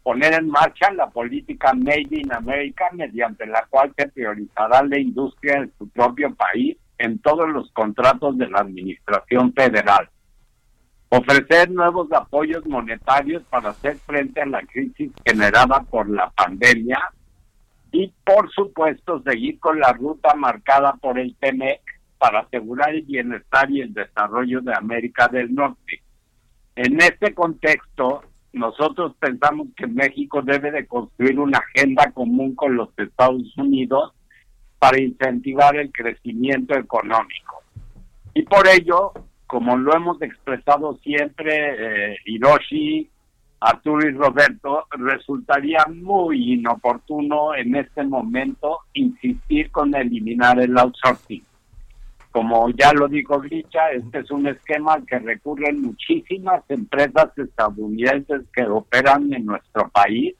[0.03, 5.57] Poner en marcha la política Made in America mediante la cual se priorizará la industria
[5.57, 10.09] en su propio país en todos los contratos de la Administración Federal.
[11.13, 16.99] Ofrecer nuevos apoyos monetarios para hacer frente a la crisis generada por la pandemia
[17.91, 21.81] y, por supuesto, seguir con la ruta marcada por el TMEC
[22.17, 26.01] para asegurar el bienestar y el desarrollo de América del Norte.
[26.77, 32.87] En este contexto, nosotros pensamos que México debe de construir una agenda común con los
[32.97, 34.13] Estados Unidos
[34.79, 37.63] para incentivar el crecimiento económico.
[38.33, 39.11] Y por ello,
[39.51, 43.09] como lo hemos expresado siempre, eh, Hiroshi,
[43.59, 51.43] Arturo y Roberto, resultaría muy inoportuno en este momento insistir con eliminar el outsourcing.
[52.31, 58.43] Como ya lo dijo Gricha, este es un esquema al que recurren muchísimas empresas estadounidenses
[58.53, 60.33] que operan en nuestro país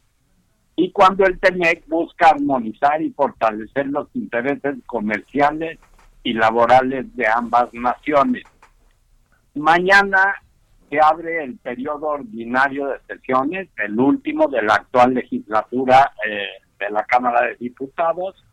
[0.78, 5.80] y cuando el TEMEC busca armonizar y fortalecer los intereses comerciales
[6.24, 8.44] y laborales de ambas naciones.
[9.56, 10.36] Mañana
[10.90, 16.48] se abre el periodo ordinario de sesiones, el último de la actual legislatura eh,
[16.80, 18.44] de la Cámara de Diputados,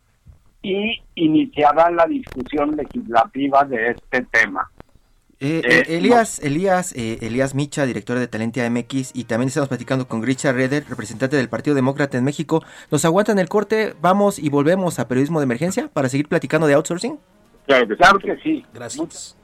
[0.63, 4.71] y iniciará la discusión legislativa de este tema.
[5.41, 9.69] Eh, eh, eh Elías, Elías, eh, Elías Micha, director de Talentia MX, y también estamos
[9.69, 12.65] platicando con Richard Reder, representante del Partido Demócrata en México.
[12.91, 13.95] ¿Nos aguantan el corte?
[14.01, 17.19] Vamos y volvemos a Periodismo de Emergencia para seguir platicando de outsourcing.
[17.67, 18.67] Claro que, claro que sí.
[18.75, 19.38] Gracias.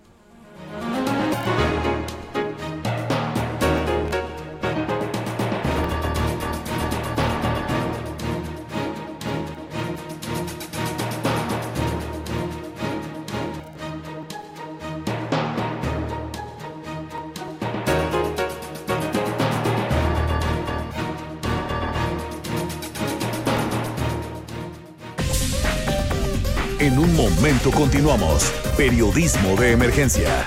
[27.15, 28.53] Un momento continuamos.
[28.77, 30.47] Periodismo de emergencia.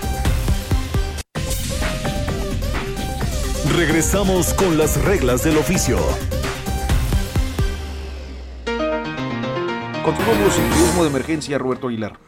[3.76, 5.98] Regresamos con las reglas del oficio.
[10.04, 12.20] Continuamos en periodismo de emergencia, Roberto Aguilar.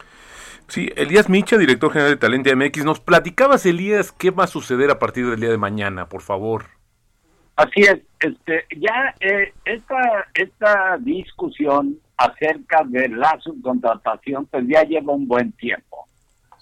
[0.68, 4.90] Sí, Elías Micha, director general de Talente MX, nos platicabas, Elías, qué va a suceder
[4.90, 6.79] a partir del día de mañana, por favor.
[7.60, 15.12] Así es, este, ya eh, esta, esta discusión acerca de la subcontratación, pues ya lleva
[15.12, 16.08] un buen tiempo.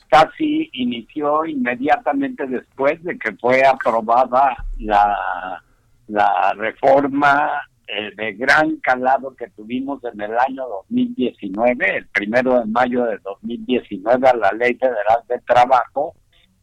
[0.09, 5.63] Casi inició inmediatamente después de que fue aprobada la,
[6.09, 12.67] la reforma eh, de gran calado que tuvimos en el año 2019, el primero de
[12.67, 16.17] mayo de 2019, a la Ley Federal de Trabajo,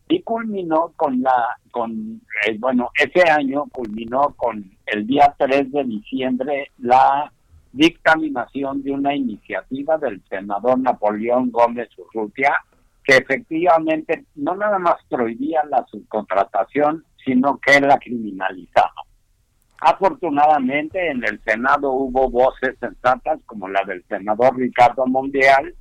[0.08, 5.84] y culminó con la, con, eh, bueno, ese año culminó con el día 3 de
[5.84, 7.32] diciembre la
[7.72, 12.54] dictaminación de una iniciativa del senador Napoleón Gómez Urrutia,
[13.04, 18.94] que efectivamente no nada más prohibía la subcontratación, sino que la criminalizaba.
[19.82, 25.76] Afortunadamente en el Senado hubo voces sensatas como la del senador Ricardo Mondial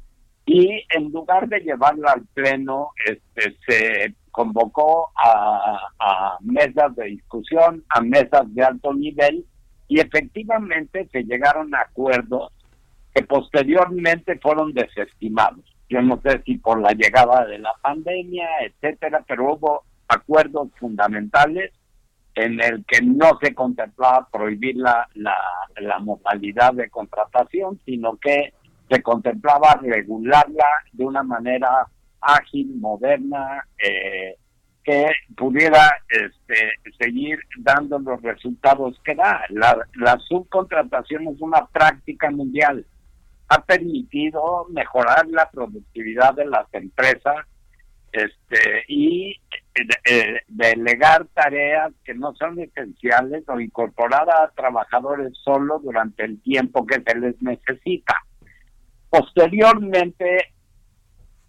[0.46, 8.00] y en lugar de llevarla al pleno este se convocó a, mesas de discusión, a
[8.00, 9.46] mesas de alto nivel
[9.86, 12.52] y efectivamente se llegaron a acuerdos
[13.14, 15.64] que posteriormente fueron desestimados.
[15.88, 21.72] Yo no sé si por la llegada de la pandemia, etcétera, pero hubo acuerdos fundamentales
[22.34, 25.36] en el que no se contemplaba prohibir la, la,
[25.76, 28.52] la modalidad de contratación, sino que
[28.88, 31.86] se contemplaba regularla de una manera
[32.20, 34.36] ágil, moderna, eh,
[34.82, 39.42] que pudiera este, seguir dando los resultados que da.
[39.48, 42.84] La, la subcontratación es una práctica mundial.
[43.48, 47.46] Ha permitido mejorar la productividad de las empresas
[48.14, 49.40] este, y
[50.04, 56.86] eh, delegar tareas que no son esenciales o incorporar a trabajadores solo durante el tiempo
[56.86, 58.14] que se les necesita.
[59.14, 60.54] Posteriormente,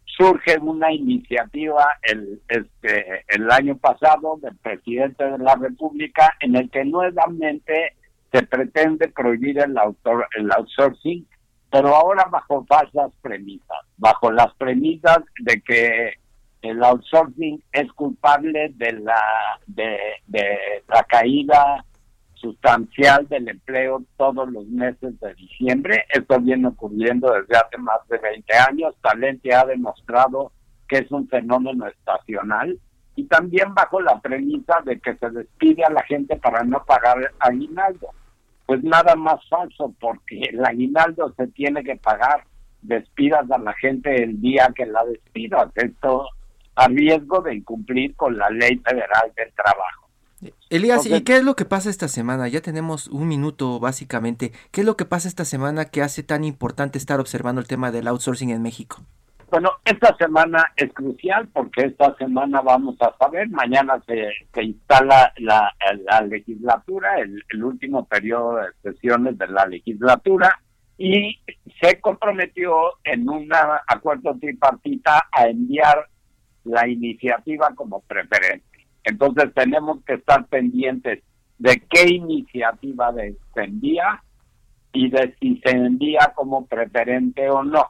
[0.06, 6.70] surge una iniciativa el, este, el año pasado del presidente de la República en el
[6.70, 7.96] que nuevamente
[8.32, 11.26] se pretende prohibir el, autor, el outsourcing,
[11.72, 16.14] pero ahora bajo falsas premisas, bajo las premisas de que
[16.62, 19.22] el outsourcing es culpable de la
[19.66, 19.98] de,
[20.28, 21.84] de la caída
[22.36, 26.06] sustancial del empleo todos los meses de diciembre.
[26.10, 28.96] Esto viene ocurriendo desde hace más de 20 años.
[29.02, 30.52] Talente ha demostrado
[30.88, 32.80] que es un fenómeno estacional
[33.16, 37.32] y también bajo la premisa de que se despide a la gente para no pagar
[37.40, 38.10] aguinaldo.
[38.66, 42.44] Pues nada más falso, porque el aguinaldo se tiene que pagar.
[42.82, 45.72] Despidas a la gente el día que la despidas.
[45.76, 46.28] Esto
[46.76, 50.05] a riesgo de incumplir con la ley federal del trabajo.
[50.70, 52.48] Elías, ¿y qué es lo que pasa esta semana?
[52.48, 54.52] Ya tenemos un minuto básicamente.
[54.72, 57.92] ¿Qué es lo que pasa esta semana que hace tan importante estar observando el tema
[57.92, 58.98] del outsourcing en México?
[59.50, 65.32] Bueno, esta semana es crucial porque esta semana vamos a saber, mañana se, se instala
[65.38, 65.72] la,
[66.04, 70.60] la legislatura, el, el, último periodo de sesiones de la legislatura,
[70.98, 71.40] y
[71.80, 73.50] se comprometió en un
[73.88, 76.10] acuerdo tripartita a enviar
[76.64, 78.75] la iniciativa como preferente.
[79.06, 81.24] Entonces tenemos que estar pendientes
[81.60, 84.22] de qué iniciativa se envía
[84.92, 87.86] y de si se envía como preferente o no.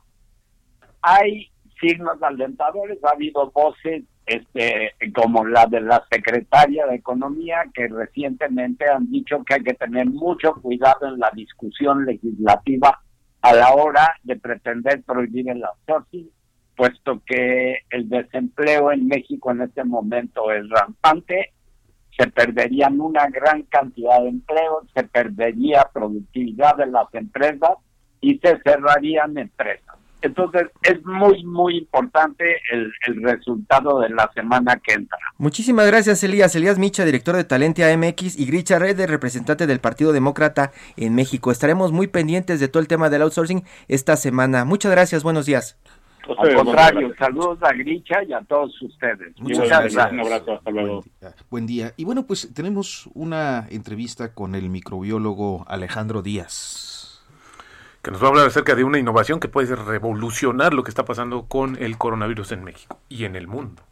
[1.02, 1.50] Hay
[1.80, 8.90] signos alentadores, ha habido voces este como la de la secretaria de Economía que recientemente
[8.90, 13.02] han dicho que hay que tener mucho cuidado en la discusión legislativa
[13.42, 16.28] a la hora de pretender prohibir el outsourcing
[16.76, 21.54] puesto que el desempleo en México en este momento es rampante,
[22.18, 27.72] se perderían una gran cantidad de empleos, se perdería productividad de las empresas
[28.22, 29.96] y se cerrarían empresas.
[30.22, 35.20] Entonces es muy, muy importante el, el, resultado de la semana que entra.
[35.38, 36.56] Muchísimas gracias, Elías.
[36.56, 41.52] Elías Micha, director de Talente AMX, y Gricha Red, representante del Partido Demócrata en México.
[41.52, 44.66] Estaremos muy pendientes de todo el tema del outsourcing esta semana.
[44.66, 45.78] Muchas gracias, buenos días.
[46.38, 49.40] Al contrario, saludos a Gricha y a todos ustedes.
[49.40, 50.12] Muchas gracias.
[50.12, 51.04] Un abrazo, hasta luego.
[51.50, 51.94] Buen día.
[51.98, 57.24] Y bueno, pues tenemos una entrevista con el microbiólogo Alejandro Díaz.
[58.02, 61.06] Que nos va a hablar acerca de una innovación que puede revolucionar lo que está
[61.06, 63.84] pasando con el coronavirus en México y en el mundo.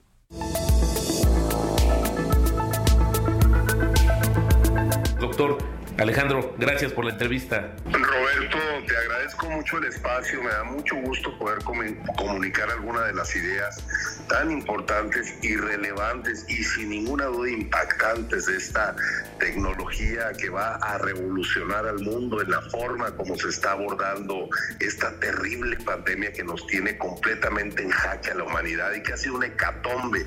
[5.19, 5.57] Doctor,
[6.03, 7.71] Alejandro, gracias por la entrevista.
[7.85, 13.33] Roberto, te agradezco mucho el espacio, me da mucho gusto poder comunicar algunas de las
[13.33, 13.81] ideas
[14.27, 18.97] tan importantes y relevantes y sin ninguna duda impactantes de esta
[19.39, 24.49] tecnología que va a revolucionar al mundo en la forma como se está abordando
[24.81, 29.17] esta terrible pandemia que nos tiene completamente en jaque a la humanidad y que ha
[29.17, 30.25] sido una hecatombe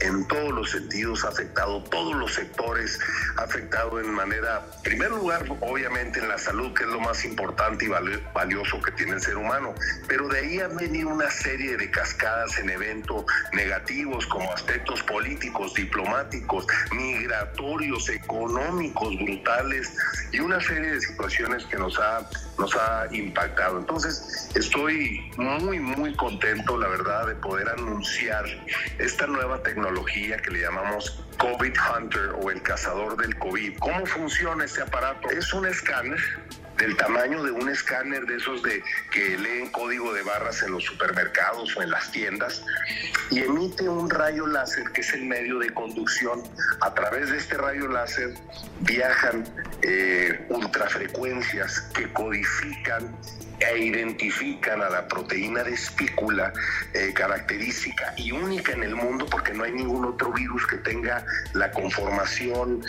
[0.00, 2.98] en todos los sentidos, ha afectado todos los sectores,
[3.38, 7.86] ha afectado en manera, primero, lugar, obviamente, en la salud, que es lo más importante
[7.86, 7.88] y
[8.34, 9.74] valioso que tiene el ser humano,
[10.06, 15.74] pero de ahí han venido una serie de cascadas en eventos negativos como aspectos políticos,
[15.74, 19.92] diplomáticos, migratorios, económicos, brutales
[20.32, 23.78] y una serie de situaciones que nos ha, nos ha impactado.
[23.78, 28.44] Entonces, estoy muy, muy contento, la verdad, de poder anunciar
[28.98, 33.78] esta nueva tecnología que le llamamos COVID Hunter o el cazador del COVID.
[33.78, 35.30] ¿Cómo funciona este aparato?
[35.30, 36.18] Es un escáner
[36.78, 40.84] del tamaño de un escáner de esos de que leen código de barras en los
[40.84, 42.62] supermercados o en las tiendas
[43.30, 46.42] y emite un rayo láser que es el medio de conducción.
[46.80, 48.34] A través de este rayo láser
[48.80, 49.44] viajan
[49.82, 53.16] eh, ultrafrecuencias que codifican
[53.60, 56.52] e identifican a la proteína de espícula
[56.94, 61.24] eh, característica y única en el mundo porque no hay ningún otro virus que tenga
[61.54, 62.82] la conformación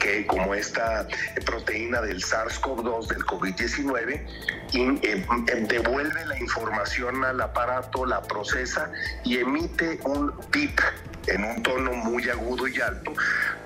[0.00, 1.06] que como esta
[1.44, 4.26] proteína del SARS-CoV-2 del COVID-19
[4.72, 8.90] y eh, em, devuelve la información al aparato, la procesa
[9.24, 10.80] y emite un pip
[11.26, 13.12] en un tono muy agudo y alto,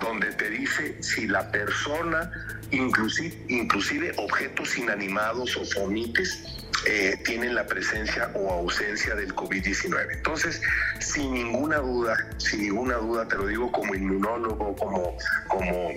[0.00, 2.30] donde te dice si la persona,
[2.70, 6.44] inclusive, inclusive objetos inanimados o fonites,
[6.86, 10.12] eh, tienen la presencia o ausencia del COVID-19.
[10.12, 10.60] Entonces,
[11.00, 15.16] sin ninguna duda, sin ninguna duda, te lo digo como inmunólogo, como,
[15.48, 15.90] como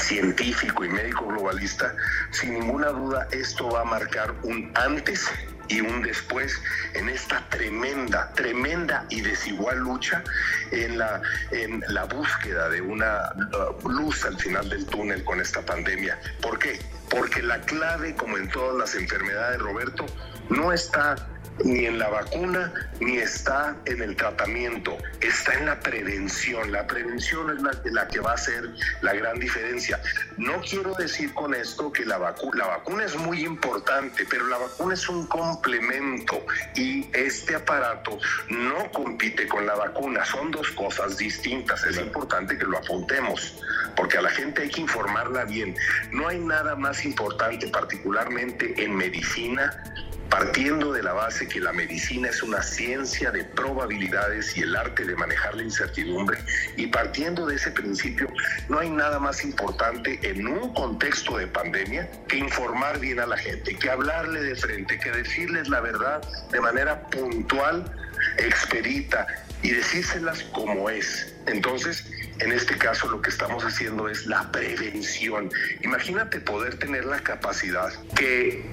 [0.00, 1.94] científico y médico globalista,
[2.30, 5.28] sin ninguna duda esto va a marcar un antes
[5.68, 6.60] y un después
[6.94, 10.22] en esta tremenda, tremenda y desigual lucha
[10.70, 13.32] en la, en la búsqueda de una
[13.84, 16.18] luz al final del túnel con esta pandemia.
[16.40, 16.80] ¿Por qué?
[17.10, 20.06] Porque la clave, como en todas las enfermedades, Roberto,
[20.50, 21.16] no está
[21.64, 26.72] ni en la vacuna, ni está en el tratamiento, está en la prevención.
[26.72, 28.70] La prevención es la, que va a hacer
[29.02, 30.00] la gran diferencia.
[30.36, 34.58] No quiero decir con esto que la, vacuna, la vacuna es muy importante, pero la
[34.58, 36.44] vacuna es un complemento
[36.74, 38.18] y este aparato
[38.48, 41.84] no compite con la vacuna, son dos cosas distintas.
[41.84, 43.54] Es importante que lo apuntemos,
[43.96, 45.76] porque a la gente hay que informarla bien.
[46.12, 49.72] No hay nada más importante, particularmente en medicina,
[50.28, 55.04] partiendo de la base que la medicina es una ciencia de probabilidades y el arte
[55.04, 56.38] de manejar la incertidumbre,
[56.76, 58.28] y partiendo de ese principio,
[58.68, 63.36] no hay nada más importante en un contexto de pandemia que informar bien a la
[63.36, 67.84] gente, que hablarle de frente, que decirles la verdad de manera puntual,
[68.38, 69.26] expedita
[69.62, 71.34] y decírselas como es.
[71.46, 72.04] Entonces,
[72.40, 75.50] en este caso lo que estamos haciendo es la prevención.
[75.82, 78.64] Imagínate poder tener la capacidad que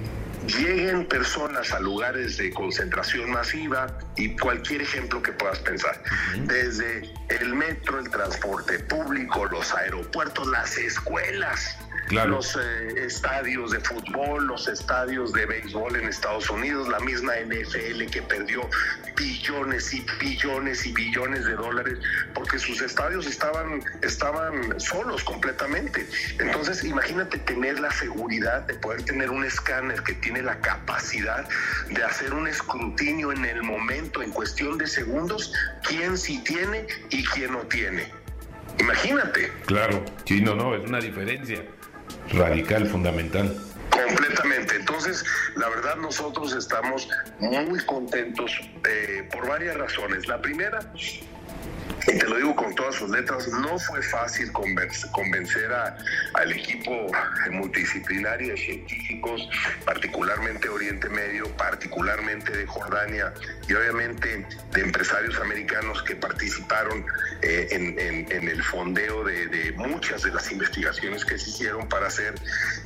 [0.46, 6.02] lleguen personas a lugares de concentración masiva y cualquier ejemplo que puedas pensar,
[6.44, 11.78] desde el metro, el transporte público, los aeropuertos, las escuelas,
[12.10, 18.04] los eh, estadios de fútbol, los estadios de béisbol en Estados Unidos, la misma NFL
[18.10, 18.68] que perdió
[19.16, 21.98] billones y billones y billones de dólares
[22.34, 26.06] porque sus estadios estaban, estaban solos completamente.
[26.38, 31.48] Entonces, imagínate tener la seguridad de poder tener un escáner que tiene la capacidad
[31.88, 35.52] de hacer un escrutinio en el momento, en cuestión de segundos,
[35.82, 38.12] quién sí tiene y quién no tiene.
[38.78, 39.50] Imagínate.
[39.64, 41.64] Claro, sí, no, no, es una diferencia
[42.32, 43.54] radical, fundamental.
[43.90, 44.76] Completamente.
[44.76, 45.24] Entonces,
[45.56, 47.08] la verdad nosotros estamos
[47.40, 50.26] muy contentos eh, por varias razones.
[50.28, 50.80] La primera,
[52.06, 55.96] y te lo digo con todas sus letras, no fue fácil convencer a,
[56.34, 57.06] al equipo
[57.50, 59.48] multidisciplinario de científicos,
[59.84, 63.34] particularmente Oriente Medio, particularmente de Jordania
[63.68, 67.04] y obviamente de empresarios americanos que participaron
[67.42, 72.34] eh, en, el fondeo de, muchas de las investigaciones que se hicieron para hacer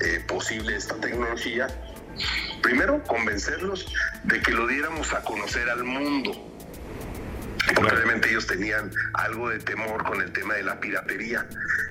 [0.01, 1.67] eh, posible esta tecnología.
[2.63, 3.93] Primero, convencerlos
[4.25, 6.50] de que lo diéramos a conocer al mundo
[7.75, 11.47] Probablemente ellos tenían algo de temor con el tema de la piratería,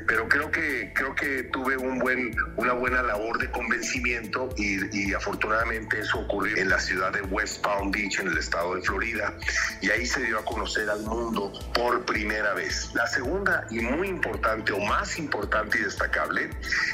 [0.08, 6.00] pero creo que creo que tuve un buen una buena labor de convencimiento y, afortunadamente
[6.00, 9.34] eso ocurrió en la ciudad de West Palm Beach en el estado de Florida
[9.82, 12.90] y ahí se dio a conocer al mundo por primera vez.
[12.94, 16.50] La segunda y muy importante o más importante y destacable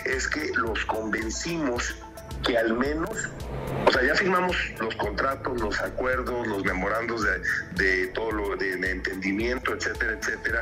[0.06, 1.96] es que los convencimos
[2.46, 3.30] que al menos,
[3.86, 7.42] o sea, ya firmamos los contratos, los acuerdos, los memorandos de,
[7.84, 10.62] de todo lo de, de, entendimiento, etcétera, etcétera,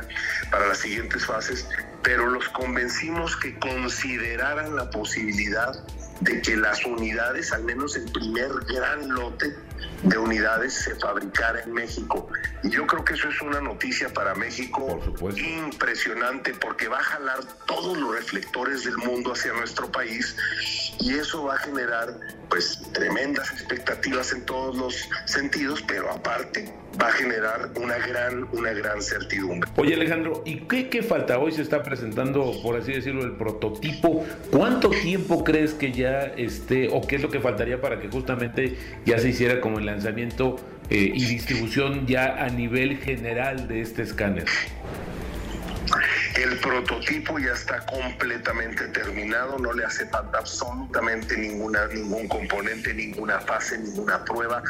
[0.50, 1.68] para las siguientes fases,
[2.02, 5.74] pero los convencimos que consideraran la posibilidad
[6.20, 9.54] de que las unidades, al menos el primer gran lote,
[10.02, 12.28] de unidades se fabricara en México.
[12.62, 15.00] Y yo creo que eso es una noticia para México
[15.36, 20.36] impresionante porque va a jalar todos los reflectores del mundo hacia nuestro país
[21.00, 22.18] y eso va a generar
[22.48, 28.72] pues tremendas expectativas en todos los sentidos, pero aparte va a generar una gran, una
[28.72, 29.70] gran certidumbre.
[29.76, 31.38] Oye Alejandro, ¿y qué, qué falta?
[31.38, 34.24] Hoy se está presentando, por así decirlo, el prototipo.
[34.50, 38.76] ¿Cuánto tiempo crees que ya esté, o qué es lo que faltaría para que justamente
[39.04, 40.56] ya se hiciera como el lanzamiento
[40.90, 44.44] eh, y distribución ya a nivel general de este escáner?
[46.36, 53.40] El prototipo ya está completamente terminado, no le hace falta absolutamente ninguna, ningún componente, ninguna
[53.40, 54.62] fase, ninguna prueba.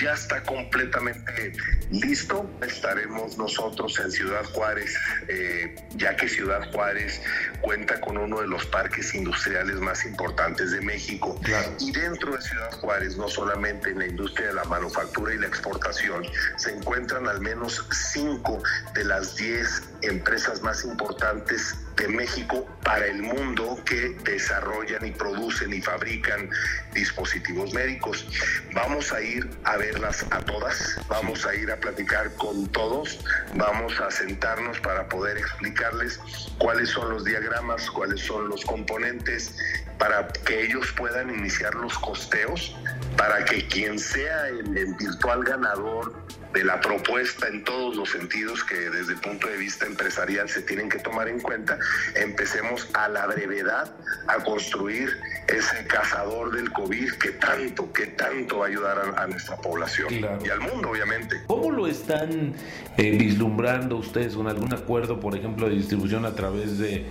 [0.00, 1.52] Ya está completamente
[1.90, 2.48] listo.
[2.62, 4.94] Estaremos nosotros en Ciudad Juárez,
[5.28, 7.20] eh, ya que Ciudad Juárez
[7.60, 11.38] cuenta con uno de los parques industriales más importantes de México.
[11.78, 15.46] Y dentro de Ciudad Juárez, no solamente en la industria de la manufactura y la
[15.46, 16.24] exportación,
[16.56, 18.62] se encuentran al menos cinco
[18.94, 25.72] de las diez empresas más importantes de México para el mundo que desarrollan y producen
[25.72, 26.48] y fabrican
[26.94, 28.26] dispositivos médicos.
[28.72, 33.18] Vamos a ir a verlas a todas, vamos a ir a platicar con todos,
[33.54, 36.18] vamos a sentarnos para poder explicarles
[36.58, 39.56] cuáles son los diagramas, cuáles son los componentes,
[40.00, 42.74] para que ellos puedan iniciar los costeos,
[43.16, 46.14] para que quien sea el, el virtual ganador
[46.54, 50.62] de la propuesta en todos los sentidos que desde el punto de vista empresarial se
[50.62, 51.78] tienen que tomar en cuenta,
[52.16, 53.94] empecemos a la brevedad
[54.26, 55.10] a construir
[55.46, 60.12] ese cazador del COVID que tanto, que tanto va a ayudar a, nuestra población
[60.44, 61.42] y al mundo, obviamente.
[61.46, 62.54] ¿Cómo lo están
[62.96, 67.06] eh, vislumbrando ustedes con algún acuerdo, por ejemplo, de distribución a través de,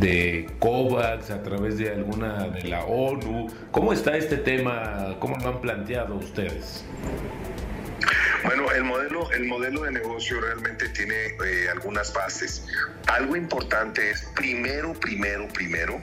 [0.00, 3.48] de COVAX, a través de alguna de la ONU?
[3.70, 5.16] ¿Cómo está este tema?
[5.20, 6.84] ¿Cómo lo han planteado ustedes?
[8.44, 12.66] Bueno, el modelo, el modelo de negocio realmente tiene eh, algunas bases.
[13.06, 16.02] Algo importante es primero, primero, primero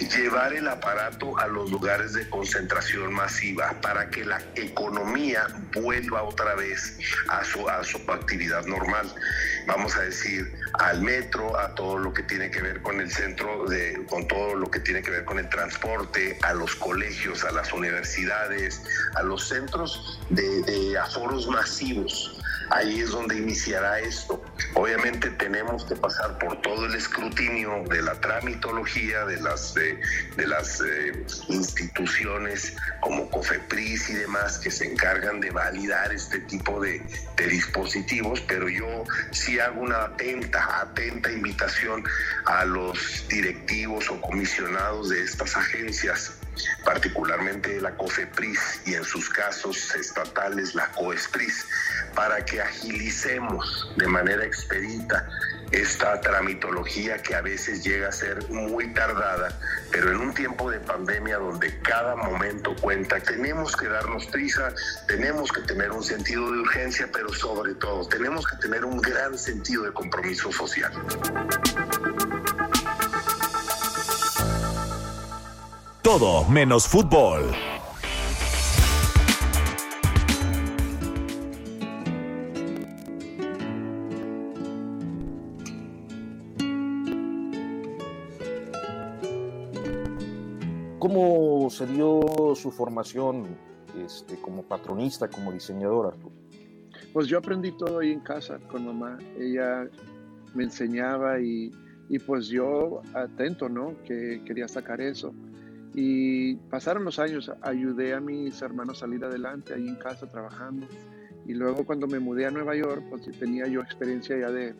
[0.00, 6.54] llevar el aparato a los lugares de concentración masiva para que la economía vuelva otra
[6.54, 9.12] vez a su, a su actividad normal.
[9.66, 13.66] Vamos a decir, al metro, a todo lo que tiene que ver con el centro,
[13.66, 17.52] de, con todo lo que tiene que ver con el transporte, a los colegios, a
[17.52, 18.82] las universidades,
[19.14, 22.35] a los centros de, de aforos masivos
[22.70, 24.42] ahí es donde iniciará esto.
[24.74, 29.98] Obviamente tenemos que pasar por todo el escrutinio de la tramitología de las, de,
[30.46, 37.02] las eh, instituciones como COFEPRIS y demás que se encargan de validar este tipo de,
[37.36, 42.04] de dispositivos, pero yo sí hago una atenta, atenta invitación
[42.46, 46.32] a los directivos o comisionados de estas agencias
[46.84, 51.66] particularmente la COFEPRIS y en sus casos estatales la COESPRIS,
[52.14, 55.28] para que agilicemos de manera expedita
[55.72, 59.58] esta tramitología que a veces llega a ser muy tardada,
[59.90, 64.72] pero en un tiempo de pandemia donde cada momento cuenta, tenemos que darnos prisa,
[65.08, 69.36] tenemos que tener un sentido de urgencia, pero sobre todo tenemos que tener un gran
[69.36, 70.92] sentido de compromiso social.
[76.06, 77.50] Todo menos fútbol.
[91.00, 93.44] ¿Cómo se dio su formación
[94.04, 96.36] este, como patronista, como diseñador, Arturo?
[97.12, 99.18] Pues yo aprendí todo ahí en casa con mamá.
[99.36, 99.90] Ella
[100.54, 101.72] me enseñaba y,
[102.08, 104.00] y pues yo atento, ¿no?
[104.04, 105.34] Que quería sacar eso.
[105.98, 110.86] Y pasaron los años, ayudé a mis hermanos a salir adelante ahí en casa trabajando.
[111.46, 114.74] Y luego cuando me mudé a Nueva York, pues tenía yo experiencia ya de,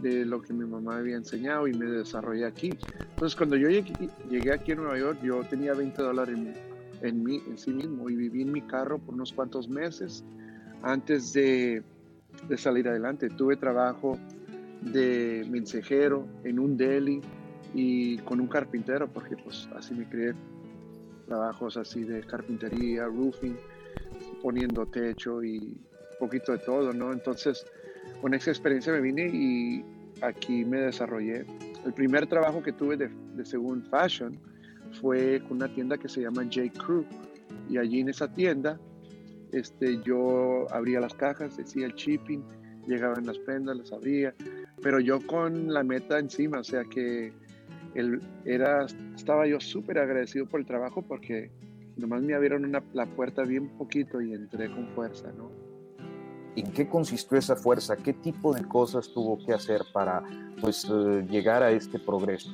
[0.00, 2.70] de lo que mi mamá había enseñado y me desarrollé aquí.
[3.10, 6.38] Entonces cuando yo llegué, aquí a Nueva York, yo tenía 20 dólares
[7.02, 10.24] en, mí, en sí mismo y viví en mi carro por unos cuantos meses
[10.82, 11.82] antes de,
[12.48, 13.28] de salir adelante.
[13.28, 14.18] Tuve trabajo
[14.80, 17.20] de mensajero en un deli
[17.74, 20.34] y con un carpintero, porque pues así me crié.
[21.26, 23.56] Trabajos así de carpintería, roofing,
[24.42, 25.76] poniendo techo y
[26.18, 27.12] poquito de todo, ¿no?
[27.12, 27.64] Entonces,
[28.20, 29.84] con esa experiencia me vine y
[30.22, 31.46] aquí me desarrollé.
[31.84, 34.38] El primer trabajo que tuve de, de según fashion
[35.00, 36.72] fue con una tienda que se llama J.
[36.84, 37.04] Crew.
[37.68, 38.78] Y allí en esa tienda
[39.52, 42.42] este, yo abría las cajas, decía el shipping,
[42.86, 44.34] llegaban las prendas, las abría,
[44.82, 47.32] pero yo con la meta encima, o sea que
[47.94, 51.50] el, era, estaba yo súper agradecido por el trabajo porque
[51.96, 55.50] nomás me abrieron una, la puerta bien poquito y entré con fuerza, ¿no?
[56.56, 57.96] ¿En qué consistió esa fuerza?
[57.96, 60.22] ¿Qué tipo de cosas tuvo que hacer para
[60.60, 62.50] pues, eh, llegar a este progreso?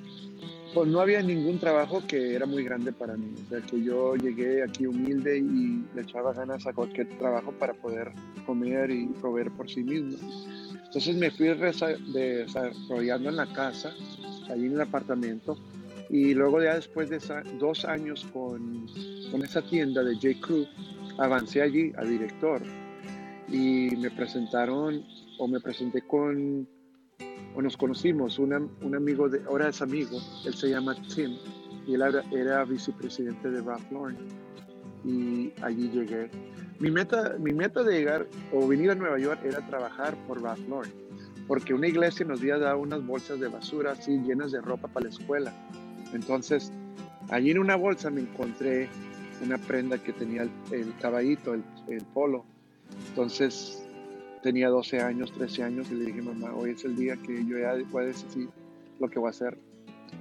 [0.75, 3.33] Pues no había ningún trabajo que era muy grande para mí.
[3.47, 7.73] O sea, que yo llegué aquí humilde y le echaba ganas a cualquier trabajo para
[7.73, 8.13] poder
[8.45, 10.19] comer y proveer por sí mismo.
[10.97, 11.49] Entonces me fui
[12.15, 13.93] desarrollando en la casa,
[14.49, 15.59] allí en el apartamento.
[16.09, 17.21] Y luego ya después de
[17.59, 18.87] dos años con,
[19.31, 20.41] con esa tienda de J.
[20.41, 20.65] Crew,
[21.19, 22.63] avancé allí a director.
[23.47, 25.05] Y me presentaron,
[25.39, 26.67] o me presenté con
[27.55, 28.55] o nos conocimos, un
[28.95, 31.37] amigo, de, ahora es amigo, él se llama Tim
[31.87, 34.17] y él era, vicepresidente de Ralph Lauren
[35.05, 36.31] y allí llegué.
[36.79, 40.69] Mi meta, mi meta de llegar o venir a Nueva York era trabajar por Ralph
[40.69, 40.93] Lauren,
[41.49, 45.05] porque una iglesia nos había dado unas bolsas de basura así llenas de ropa para
[45.05, 45.55] la escuela.
[46.13, 46.73] Entonces,
[47.31, 48.89] allí en una bolsa me encontré
[49.43, 52.45] una prenda que tenía el, caballito, el, el polo.
[53.09, 53.83] Entonces
[54.43, 57.59] tenía 12 años, 13 años y le dije, mamá, hoy es el día que yo
[57.59, 58.49] ya voy a decidir
[59.01, 59.59] lo que voy a hacer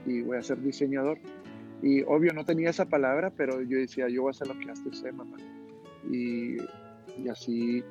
[0.06, 1.20] y voy a ser diseñador.
[1.82, 4.72] Y obvio no tenía esa palabra, pero yo decía, yo voy a hacer lo que
[4.72, 5.38] hace usted, mamá.
[6.12, 6.58] Y,
[7.30, 7.84] así,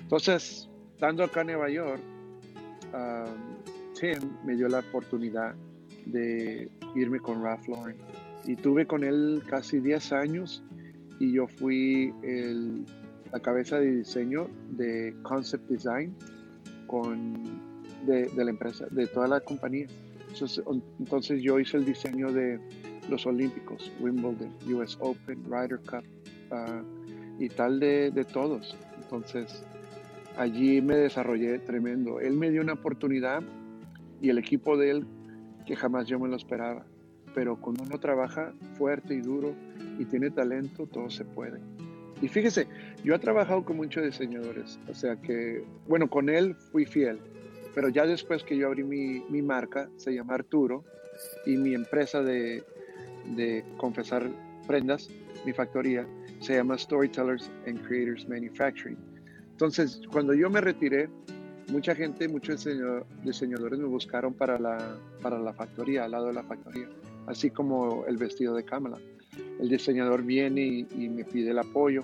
[0.00, 2.00] entonces, estando acá en Nueva York,
[3.98, 5.54] Tim me dio la oportunidad
[6.06, 7.96] de irme con Ralph Lauren.
[8.44, 10.62] Y tuve con él casi 10 años
[11.20, 12.86] y yo fui el
[13.32, 16.14] la cabeza de diseño de Concept Design
[16.86, 17.60] con,
[18.06, 19.86] de, la empresa, de toda la compañía.
[20.98, 22.58] Entonces, yo hice el diseño de
[23.08, 26.04] los Olímpicos, Wimbledon, US Open, Ryder Cup
[26.50, 26.82] ah,
[27.38, 28.76] y tal de, de todos.
[29.02, 29.64] Entonces
[30.36, 32.20] allí me desarrollé tremendo.
[32.20, 33.42] Él me dio una oportunidad
[34.20, 35.06] y el equipo de él
[35.66, 36.86] que jamás yo me lo esperaba.
[37.34, 39.54] Pero cuando uno trabaja fuerte y duro
[39.98, 41.60] y tiene talento, todo se puede.
[42.22, 42.66] Y fíjese,
[43.04, 47.20] yo he trabajado con muchos diseñadores, o sea que, bueno, con él fui fiel,
[47.76, 50.84] pero ya después que yo abrí mi, mi marca, se llama Arturo,
[51.46, 52.64] y mi empresa de,
[53.36, 54.28] de confesar
[54.66, 55.08] prendas,
[55.46, 56.06] mi factoría,
[56.40, 58.98] se llama Storytellers and Creators Manufacturing.
[59.50, 61.08] Entonces, cuando yo me retiré,
[61.68, 62.66] mucha gente, muchos
[63.24, 66.88] diseñadores me buscaron para la, para la factoría, al lado de la factoría,
[67.26, 68.98] así como el vestido de Kamala
[69.60, 72.02] el diseñador viene y, me pide el apoyo.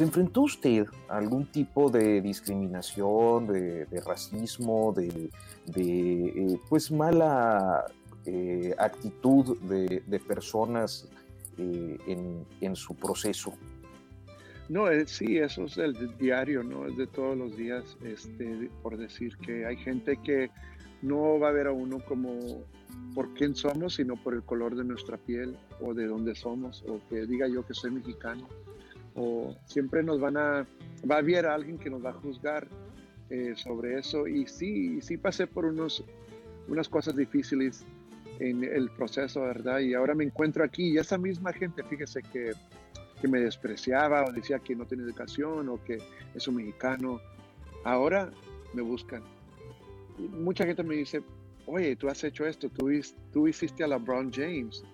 [0.00, 5.28] ¿Se enfrentó usted a algún tipo de discriminación, de, racismo, de,
[5.76, 7.84] eh, pues mala
[8.24, 11.06] eh, actitud de, personas
[11.58, 11.98] eh,
[12.62, 13.52] en, su proceso?
[14.70, 16.86] No, sí, eso es el diario, ¿no?
[16.86, 20.50] Es de todos los días, este, por decir que hay gente que
[21.02, 22.64] no va a ver a uno como
[23.14, 27.00] por quién somos, sino por el color de nuestra piel o de dónde somos, o
[27.10, 28.48] que diga yo que soy mexicano.
[29.66, 30.66] Siempre nos van a,
[31.10, 32.68] va a haber alguien que nos va a juzgar
[33.30, 34.26] eh, sobre eso.
[34.26, 36.04] Y sí, sí pasé por unos,
[36.68, 37.84] unas cosas difíciles
[38.38, 39.80] en el proceso, ¿verdad?
[39.80, 42.52] Y ahora me encuentro aquí y esa misma gente, fíjese que,
[43.20, 45.98] que me despreciaba o decía que no tiene educación o que
[46.34, 47.20] es un mexicano,
[47.84, 48.30] ahora
[48.72, 49.22] me buscan
[50.28, 51.22] mucha gente me dice,
[51.66, 52.90] oye, tú has hecho esto, tú,
[53.32, 54.84] tú hiciste a LeBron James,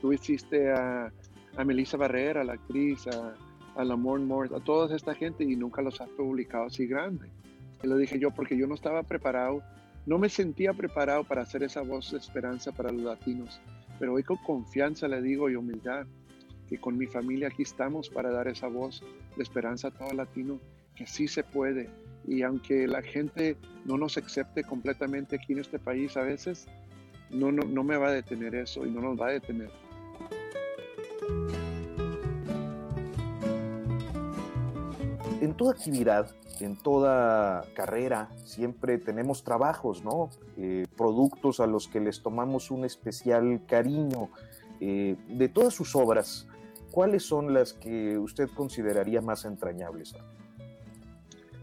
[0.00, 1.12] tú hiciste a,
[1.56, 3.34] a Melissa Barrera, la actriz, a,
[3.76, 7.30] a Lamorne Morris, a toda esta gente y nunca los has publicado así grande.
[7.82, 9.62] Y lo dije yo porque yo no estaba preparado,
[10.06, 13.60] no me sentía preparado para hacer esa voz de esperanza para los latinos.
[13.98, 16.06] Pero hoy con confianza le digo y humildad
[16.68, 19.02] que con mi familia aquí estamos para dar esa voz
[19.36, 20.60] de esperanza a todo latino,
[20.94, 21.90] que sí se puede,
[22.26, 26.66] y aunque la gente no nos acepte completamente aquí en este país a veces,
[27.30, 29.70] no, no, no me va a detener eso y no nos va a detener.
[35.54, 40.30] En toda actividad en toda carrera siempre tenemos trabajos, ¿no?
[40.56, 44.30] Eh, productos a los que les tomamos un especial cariño.
[44.80, 46.48] Eh, de todas sus obras,
[46.90, 50.16] ¿cuáles son las que usted consideraría más entrañables?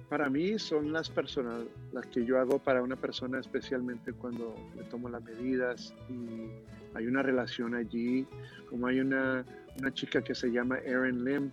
[0.07, 4.83] Para mí son las personas, las que yo hago para una persona, especialmente cuando le
[4.83, 6.49] tomo las medidas y
[6.93, 8.25] hay una relación allí,
[8.69, 9.45] como hay una,
[9.77, 11.51] una chica que se llama Erin Lim,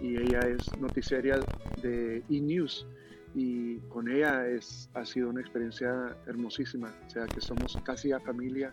[0.00, 1.40] y ella es noticiaria
[1.82, 2.86] de E-News
[3.34, 8.20] y con ella es, ha sido una experiencia hermosísima, o sea que somos casi a
[8.20, 8.70] familia.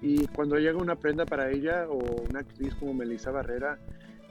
[0.00, 1.98] Y cuando llega una prenda para ella o
[2.30, 3.78] una actriz como Melissa Barrera,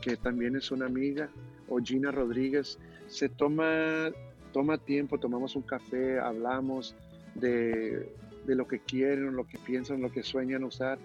[0.01, 1.29] que también es una amiga,
[1.67, 4.09] o Gina Rodríguez, se toma,
[4.51, 6.95] toma tiempo, tomamos un café, hablamos
[7.35, 8.11] de,
[8.45, 10.97] de lo que quieren, lo que piensan, lo que sueñan usar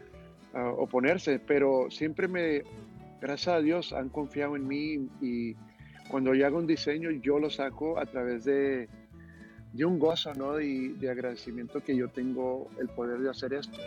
[0.55, 2.63] uh, o ponerse, pero siempre me,
[3.21, 5.55] gracias a Dios han confiado en mí y
[6.09, 8.89] cuando yo hago un diseño yo lo saco a través de,
[9.73, 10.61] de un gozo ¿no?
[10.61, 13.79] y de agradecimiento que yo tengo el poder de hacer esto.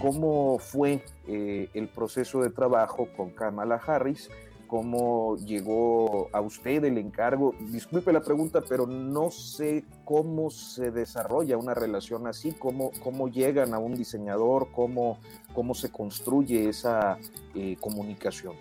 [0.00, 4.28] ¿Cómo fue eh, el proceso de trabajo con Kamala Harris?
[4.72, 7.54] Cómo llegó a usted el encargo.
[7.60, 13.74] Disculpe la pregunta, pero no sé cómo se desarrolla una relación así, cómo, cómo llegan
[13.74, 15.18] a un diseñador, cómo,
[15.52, 17.18] cómo se construye esa
[17.54, 18.56] eh, comunicación.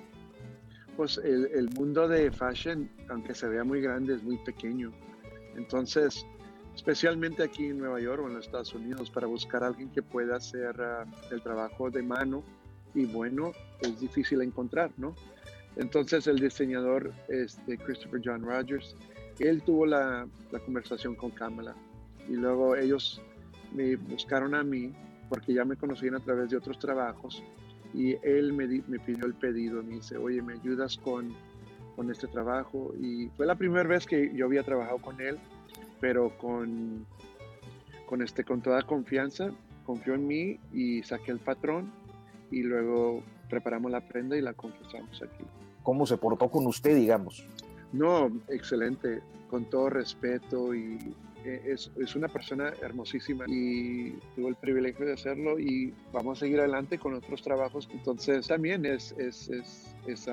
[0.98, 4.92] Pues el, el, mundo de fashion, aunque se vea muy grande, es muy pequeño.
[5.56, 6.26] Entonces,
[6.76, 10.04] especialmente aquí en Nueva York o en los Estados Unidos, para buscar a alguien que
[10.04, 12.44] pueda hacer uh, el trabajo de mano
[12.94, 15.16] y bueno, es difícil encontrar, ¿no?
[15.76, 18.96] Entonces el diseñador este, Christopher John Rogers,
[19.40, 20.28] él tuvo la,
[20.66, 21.76] conversación con Kamala
[22.28, 23.22] y luego ellos
[23.74, 24.94] me buscaron a mí
[25.30, 27.42] porque ya me conocían a través de otros trabajos
[27.94, 31.34] y él me, me pidió el pedido, me dice, oye, ¿me ayudas con,
[31.96, 32.94] con este trabajo?
[33.00, 35.40] Y fue la primera vez que yo había trabajado con él,
[36.00, 37.06] pero con,
[38.06, 39.52] con, este, con toda confianza,
[39.86, 41.92] confió en mí y saqué el patrón
[42.50, 45.46] y luego preparamos la prenda y la confesamos aquí.
[45.84, 47.46] ¿Cómo se portó con usted, digamos?
[47.92, 50.98] No, excelente, con todo respeto y
[51.44, 56.42] eh, es, es, una persona hermosísima y tuvo el privilegio de hacerlo y vamos a
[56.42, 57.90] seguir adelante con otros trabajos.
[57.92, 60.30] Entonces también es, es, es, es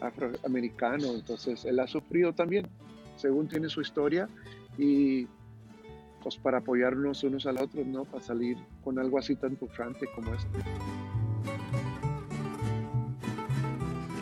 [0.00, 2.68] afroamericano, entonces él ha sufrido también,
[3.16, 4.28] según tiene su historia
[4.78, 5.26] y
[6.22, 8.04] pues para apoyarnos unos al otro, ¿no?
[8.04, 10.58] Para salir con algo así tan frustrante como este.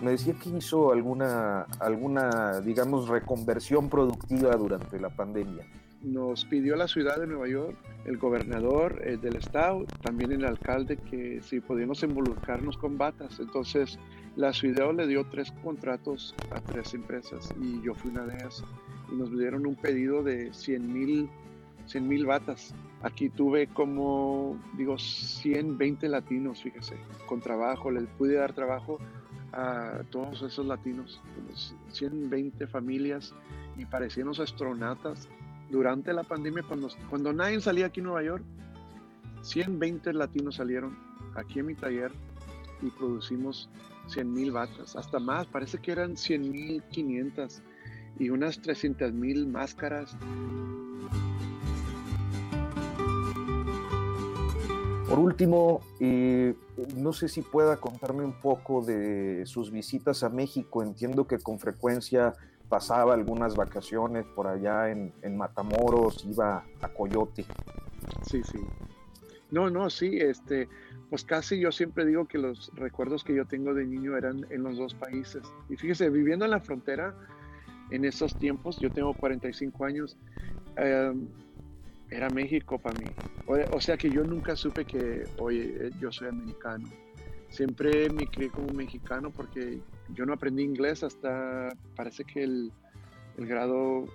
[0.03, 5.67] Me decía que hizo alguna, alguna, digamos, reconversión productiva durante la pandemia.
[6.03, 10.97] Nos pidió la ciudad de Nueva York, el gobernador eh, del estado, también el alcalde,
[10.99, 13.41] que si podíamos involucrarnos con batas.
[13.41, 13.99] Entonces,
[14.37, 18.63] la ciudad le dio tres contratos a tres empresas y yo fui una de ellas.
[19.11, 21.31] Y nos dieron un pedido de 100 mil
[21.87, 22.75] 100 mil batas.
[23.03, 27.91] Aquí tuve como, digo, 120 latinos, fíjese, con trabajo.
[27.91, 28.99] Les pude dar trabajo
[29.53, 31.21] a todos esos latinos,
[31.91, 33.35] 120 familias
[33.77, 35.29] y parecíamos astronautas.
[35.71, 38.45] Durante la pandemia, cuando, cuando nadie salía aquí en Nueva York,
[39.43, 40.97] 120 latinos salieron
[41.35, 42.13] aquí en mi taller
[42.83, 43.69] y producimos
[44.09, 47.63] 100 mil batas, hasta más, parece que eran 100 mil 500
[48.19, 50.17] y unas 300 mil máscaras.
[55.09, 56.55] Por último, eh,
[56.97, 60.83] no sé si pueda contarme un poco de sus visitas a México.
[60.83, 62.35] Entiendo que con frecuencia
[62.69, 67.45] pasaba algunas vacaciones por allá en, Matamoros, iba a Coyote.
[68.23, 68.59] Sí, sí.
[69.53, 70.69] No, no, sí, este,
[71.09, 74.65] pues casi yo siempre digo que los recuerdos que yo tengo de niño eran en
[74.65, 75.43] los dos países.
[75.69, 77.15] Y fíjese, viviendo en la frontera,
[77.91, 80.17] en esos tiempos, yo tengo 45 años,
[80.77, 81.15] eh,
[82.11, 83.13] era México para mí.
[83.47, 86.89] O, sea que yo nunca supe que, oye, eh, yo soy americano.
[87.49, 89.81] Siempre me crié como mexicano porque
[90.15, 92.73] yo no aprendí inglés hasta, parece que el,
[93.39, 94.07] el grado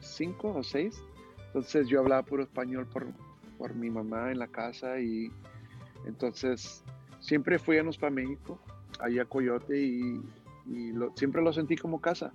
[0.00, 1.02] 5 o 6.
[1.46, 3.06] Entonces yo hablaba puro español por,
[3.56, 5.30] por mi mamá en la casa y
[6.06, 6.84] entonces
[7.20, 8.60] siempre fuimos para México,
[9.00, 10.20] allá a Coyote y,
[10.66, 12.32] y lo, siempre lo sentí como casa,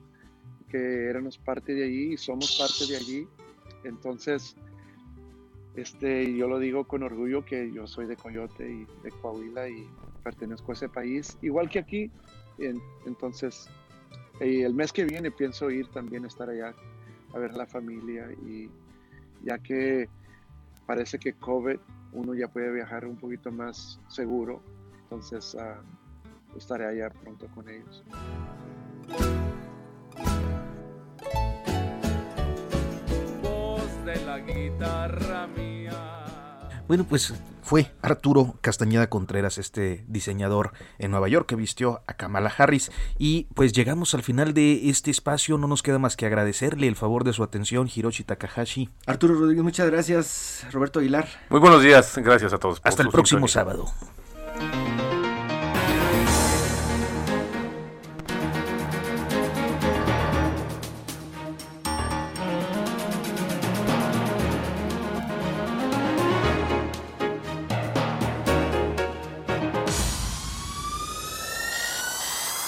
[0.70, 3.28] que éramos parte de allí y somos parte de allí.
[3.84, 4.56] Entonces,
[5.78, 9.88] este, yo lo digo con orgullo que yo soy de Coyote y de Coahuila y
[10.24, 12.12] pertenezco a ese país, igual que aquí.
[13.06, 13.70] Entonces,
[14.40, 16.74] eh, el mes que viene pienso ir también a estar allá
[17.32, 18.72] a ver a la familia y
[19.44, 20.10] ya que
[20.88, 21.78] parece que COVID
[22.14, 24.64] uno ya puede viajar un poquito más seguro,
[25.04, 25.80] entonces ah,
[26.56, 28.04] estaré allá pronto con ellos.
[33.44, 35.48] Voz de la guitarra.
[36.88, 37.34] Bueno, pues
[37.64, 42.92] fue Arturo Castañeda Contreras, este diseñador en Nueva York que vistió a Kamala Harris.
[43.18, 45.58] Y pues llegamos al final de este espacio.
[45.58, 48.90] No nos queda más que agradecerle el favor de su atención, Hiroshi Takahashi.
[49.06, 50.66] Arturo Rodríguez, muchas gracias.
[50.72, 51.28] Roberto Aguilar.
[51.50, 52.18] Muy buenos días.
[52.18, 52.80] Gracias a todos.
[52.84, 53.86] Hasta el próximo sábado.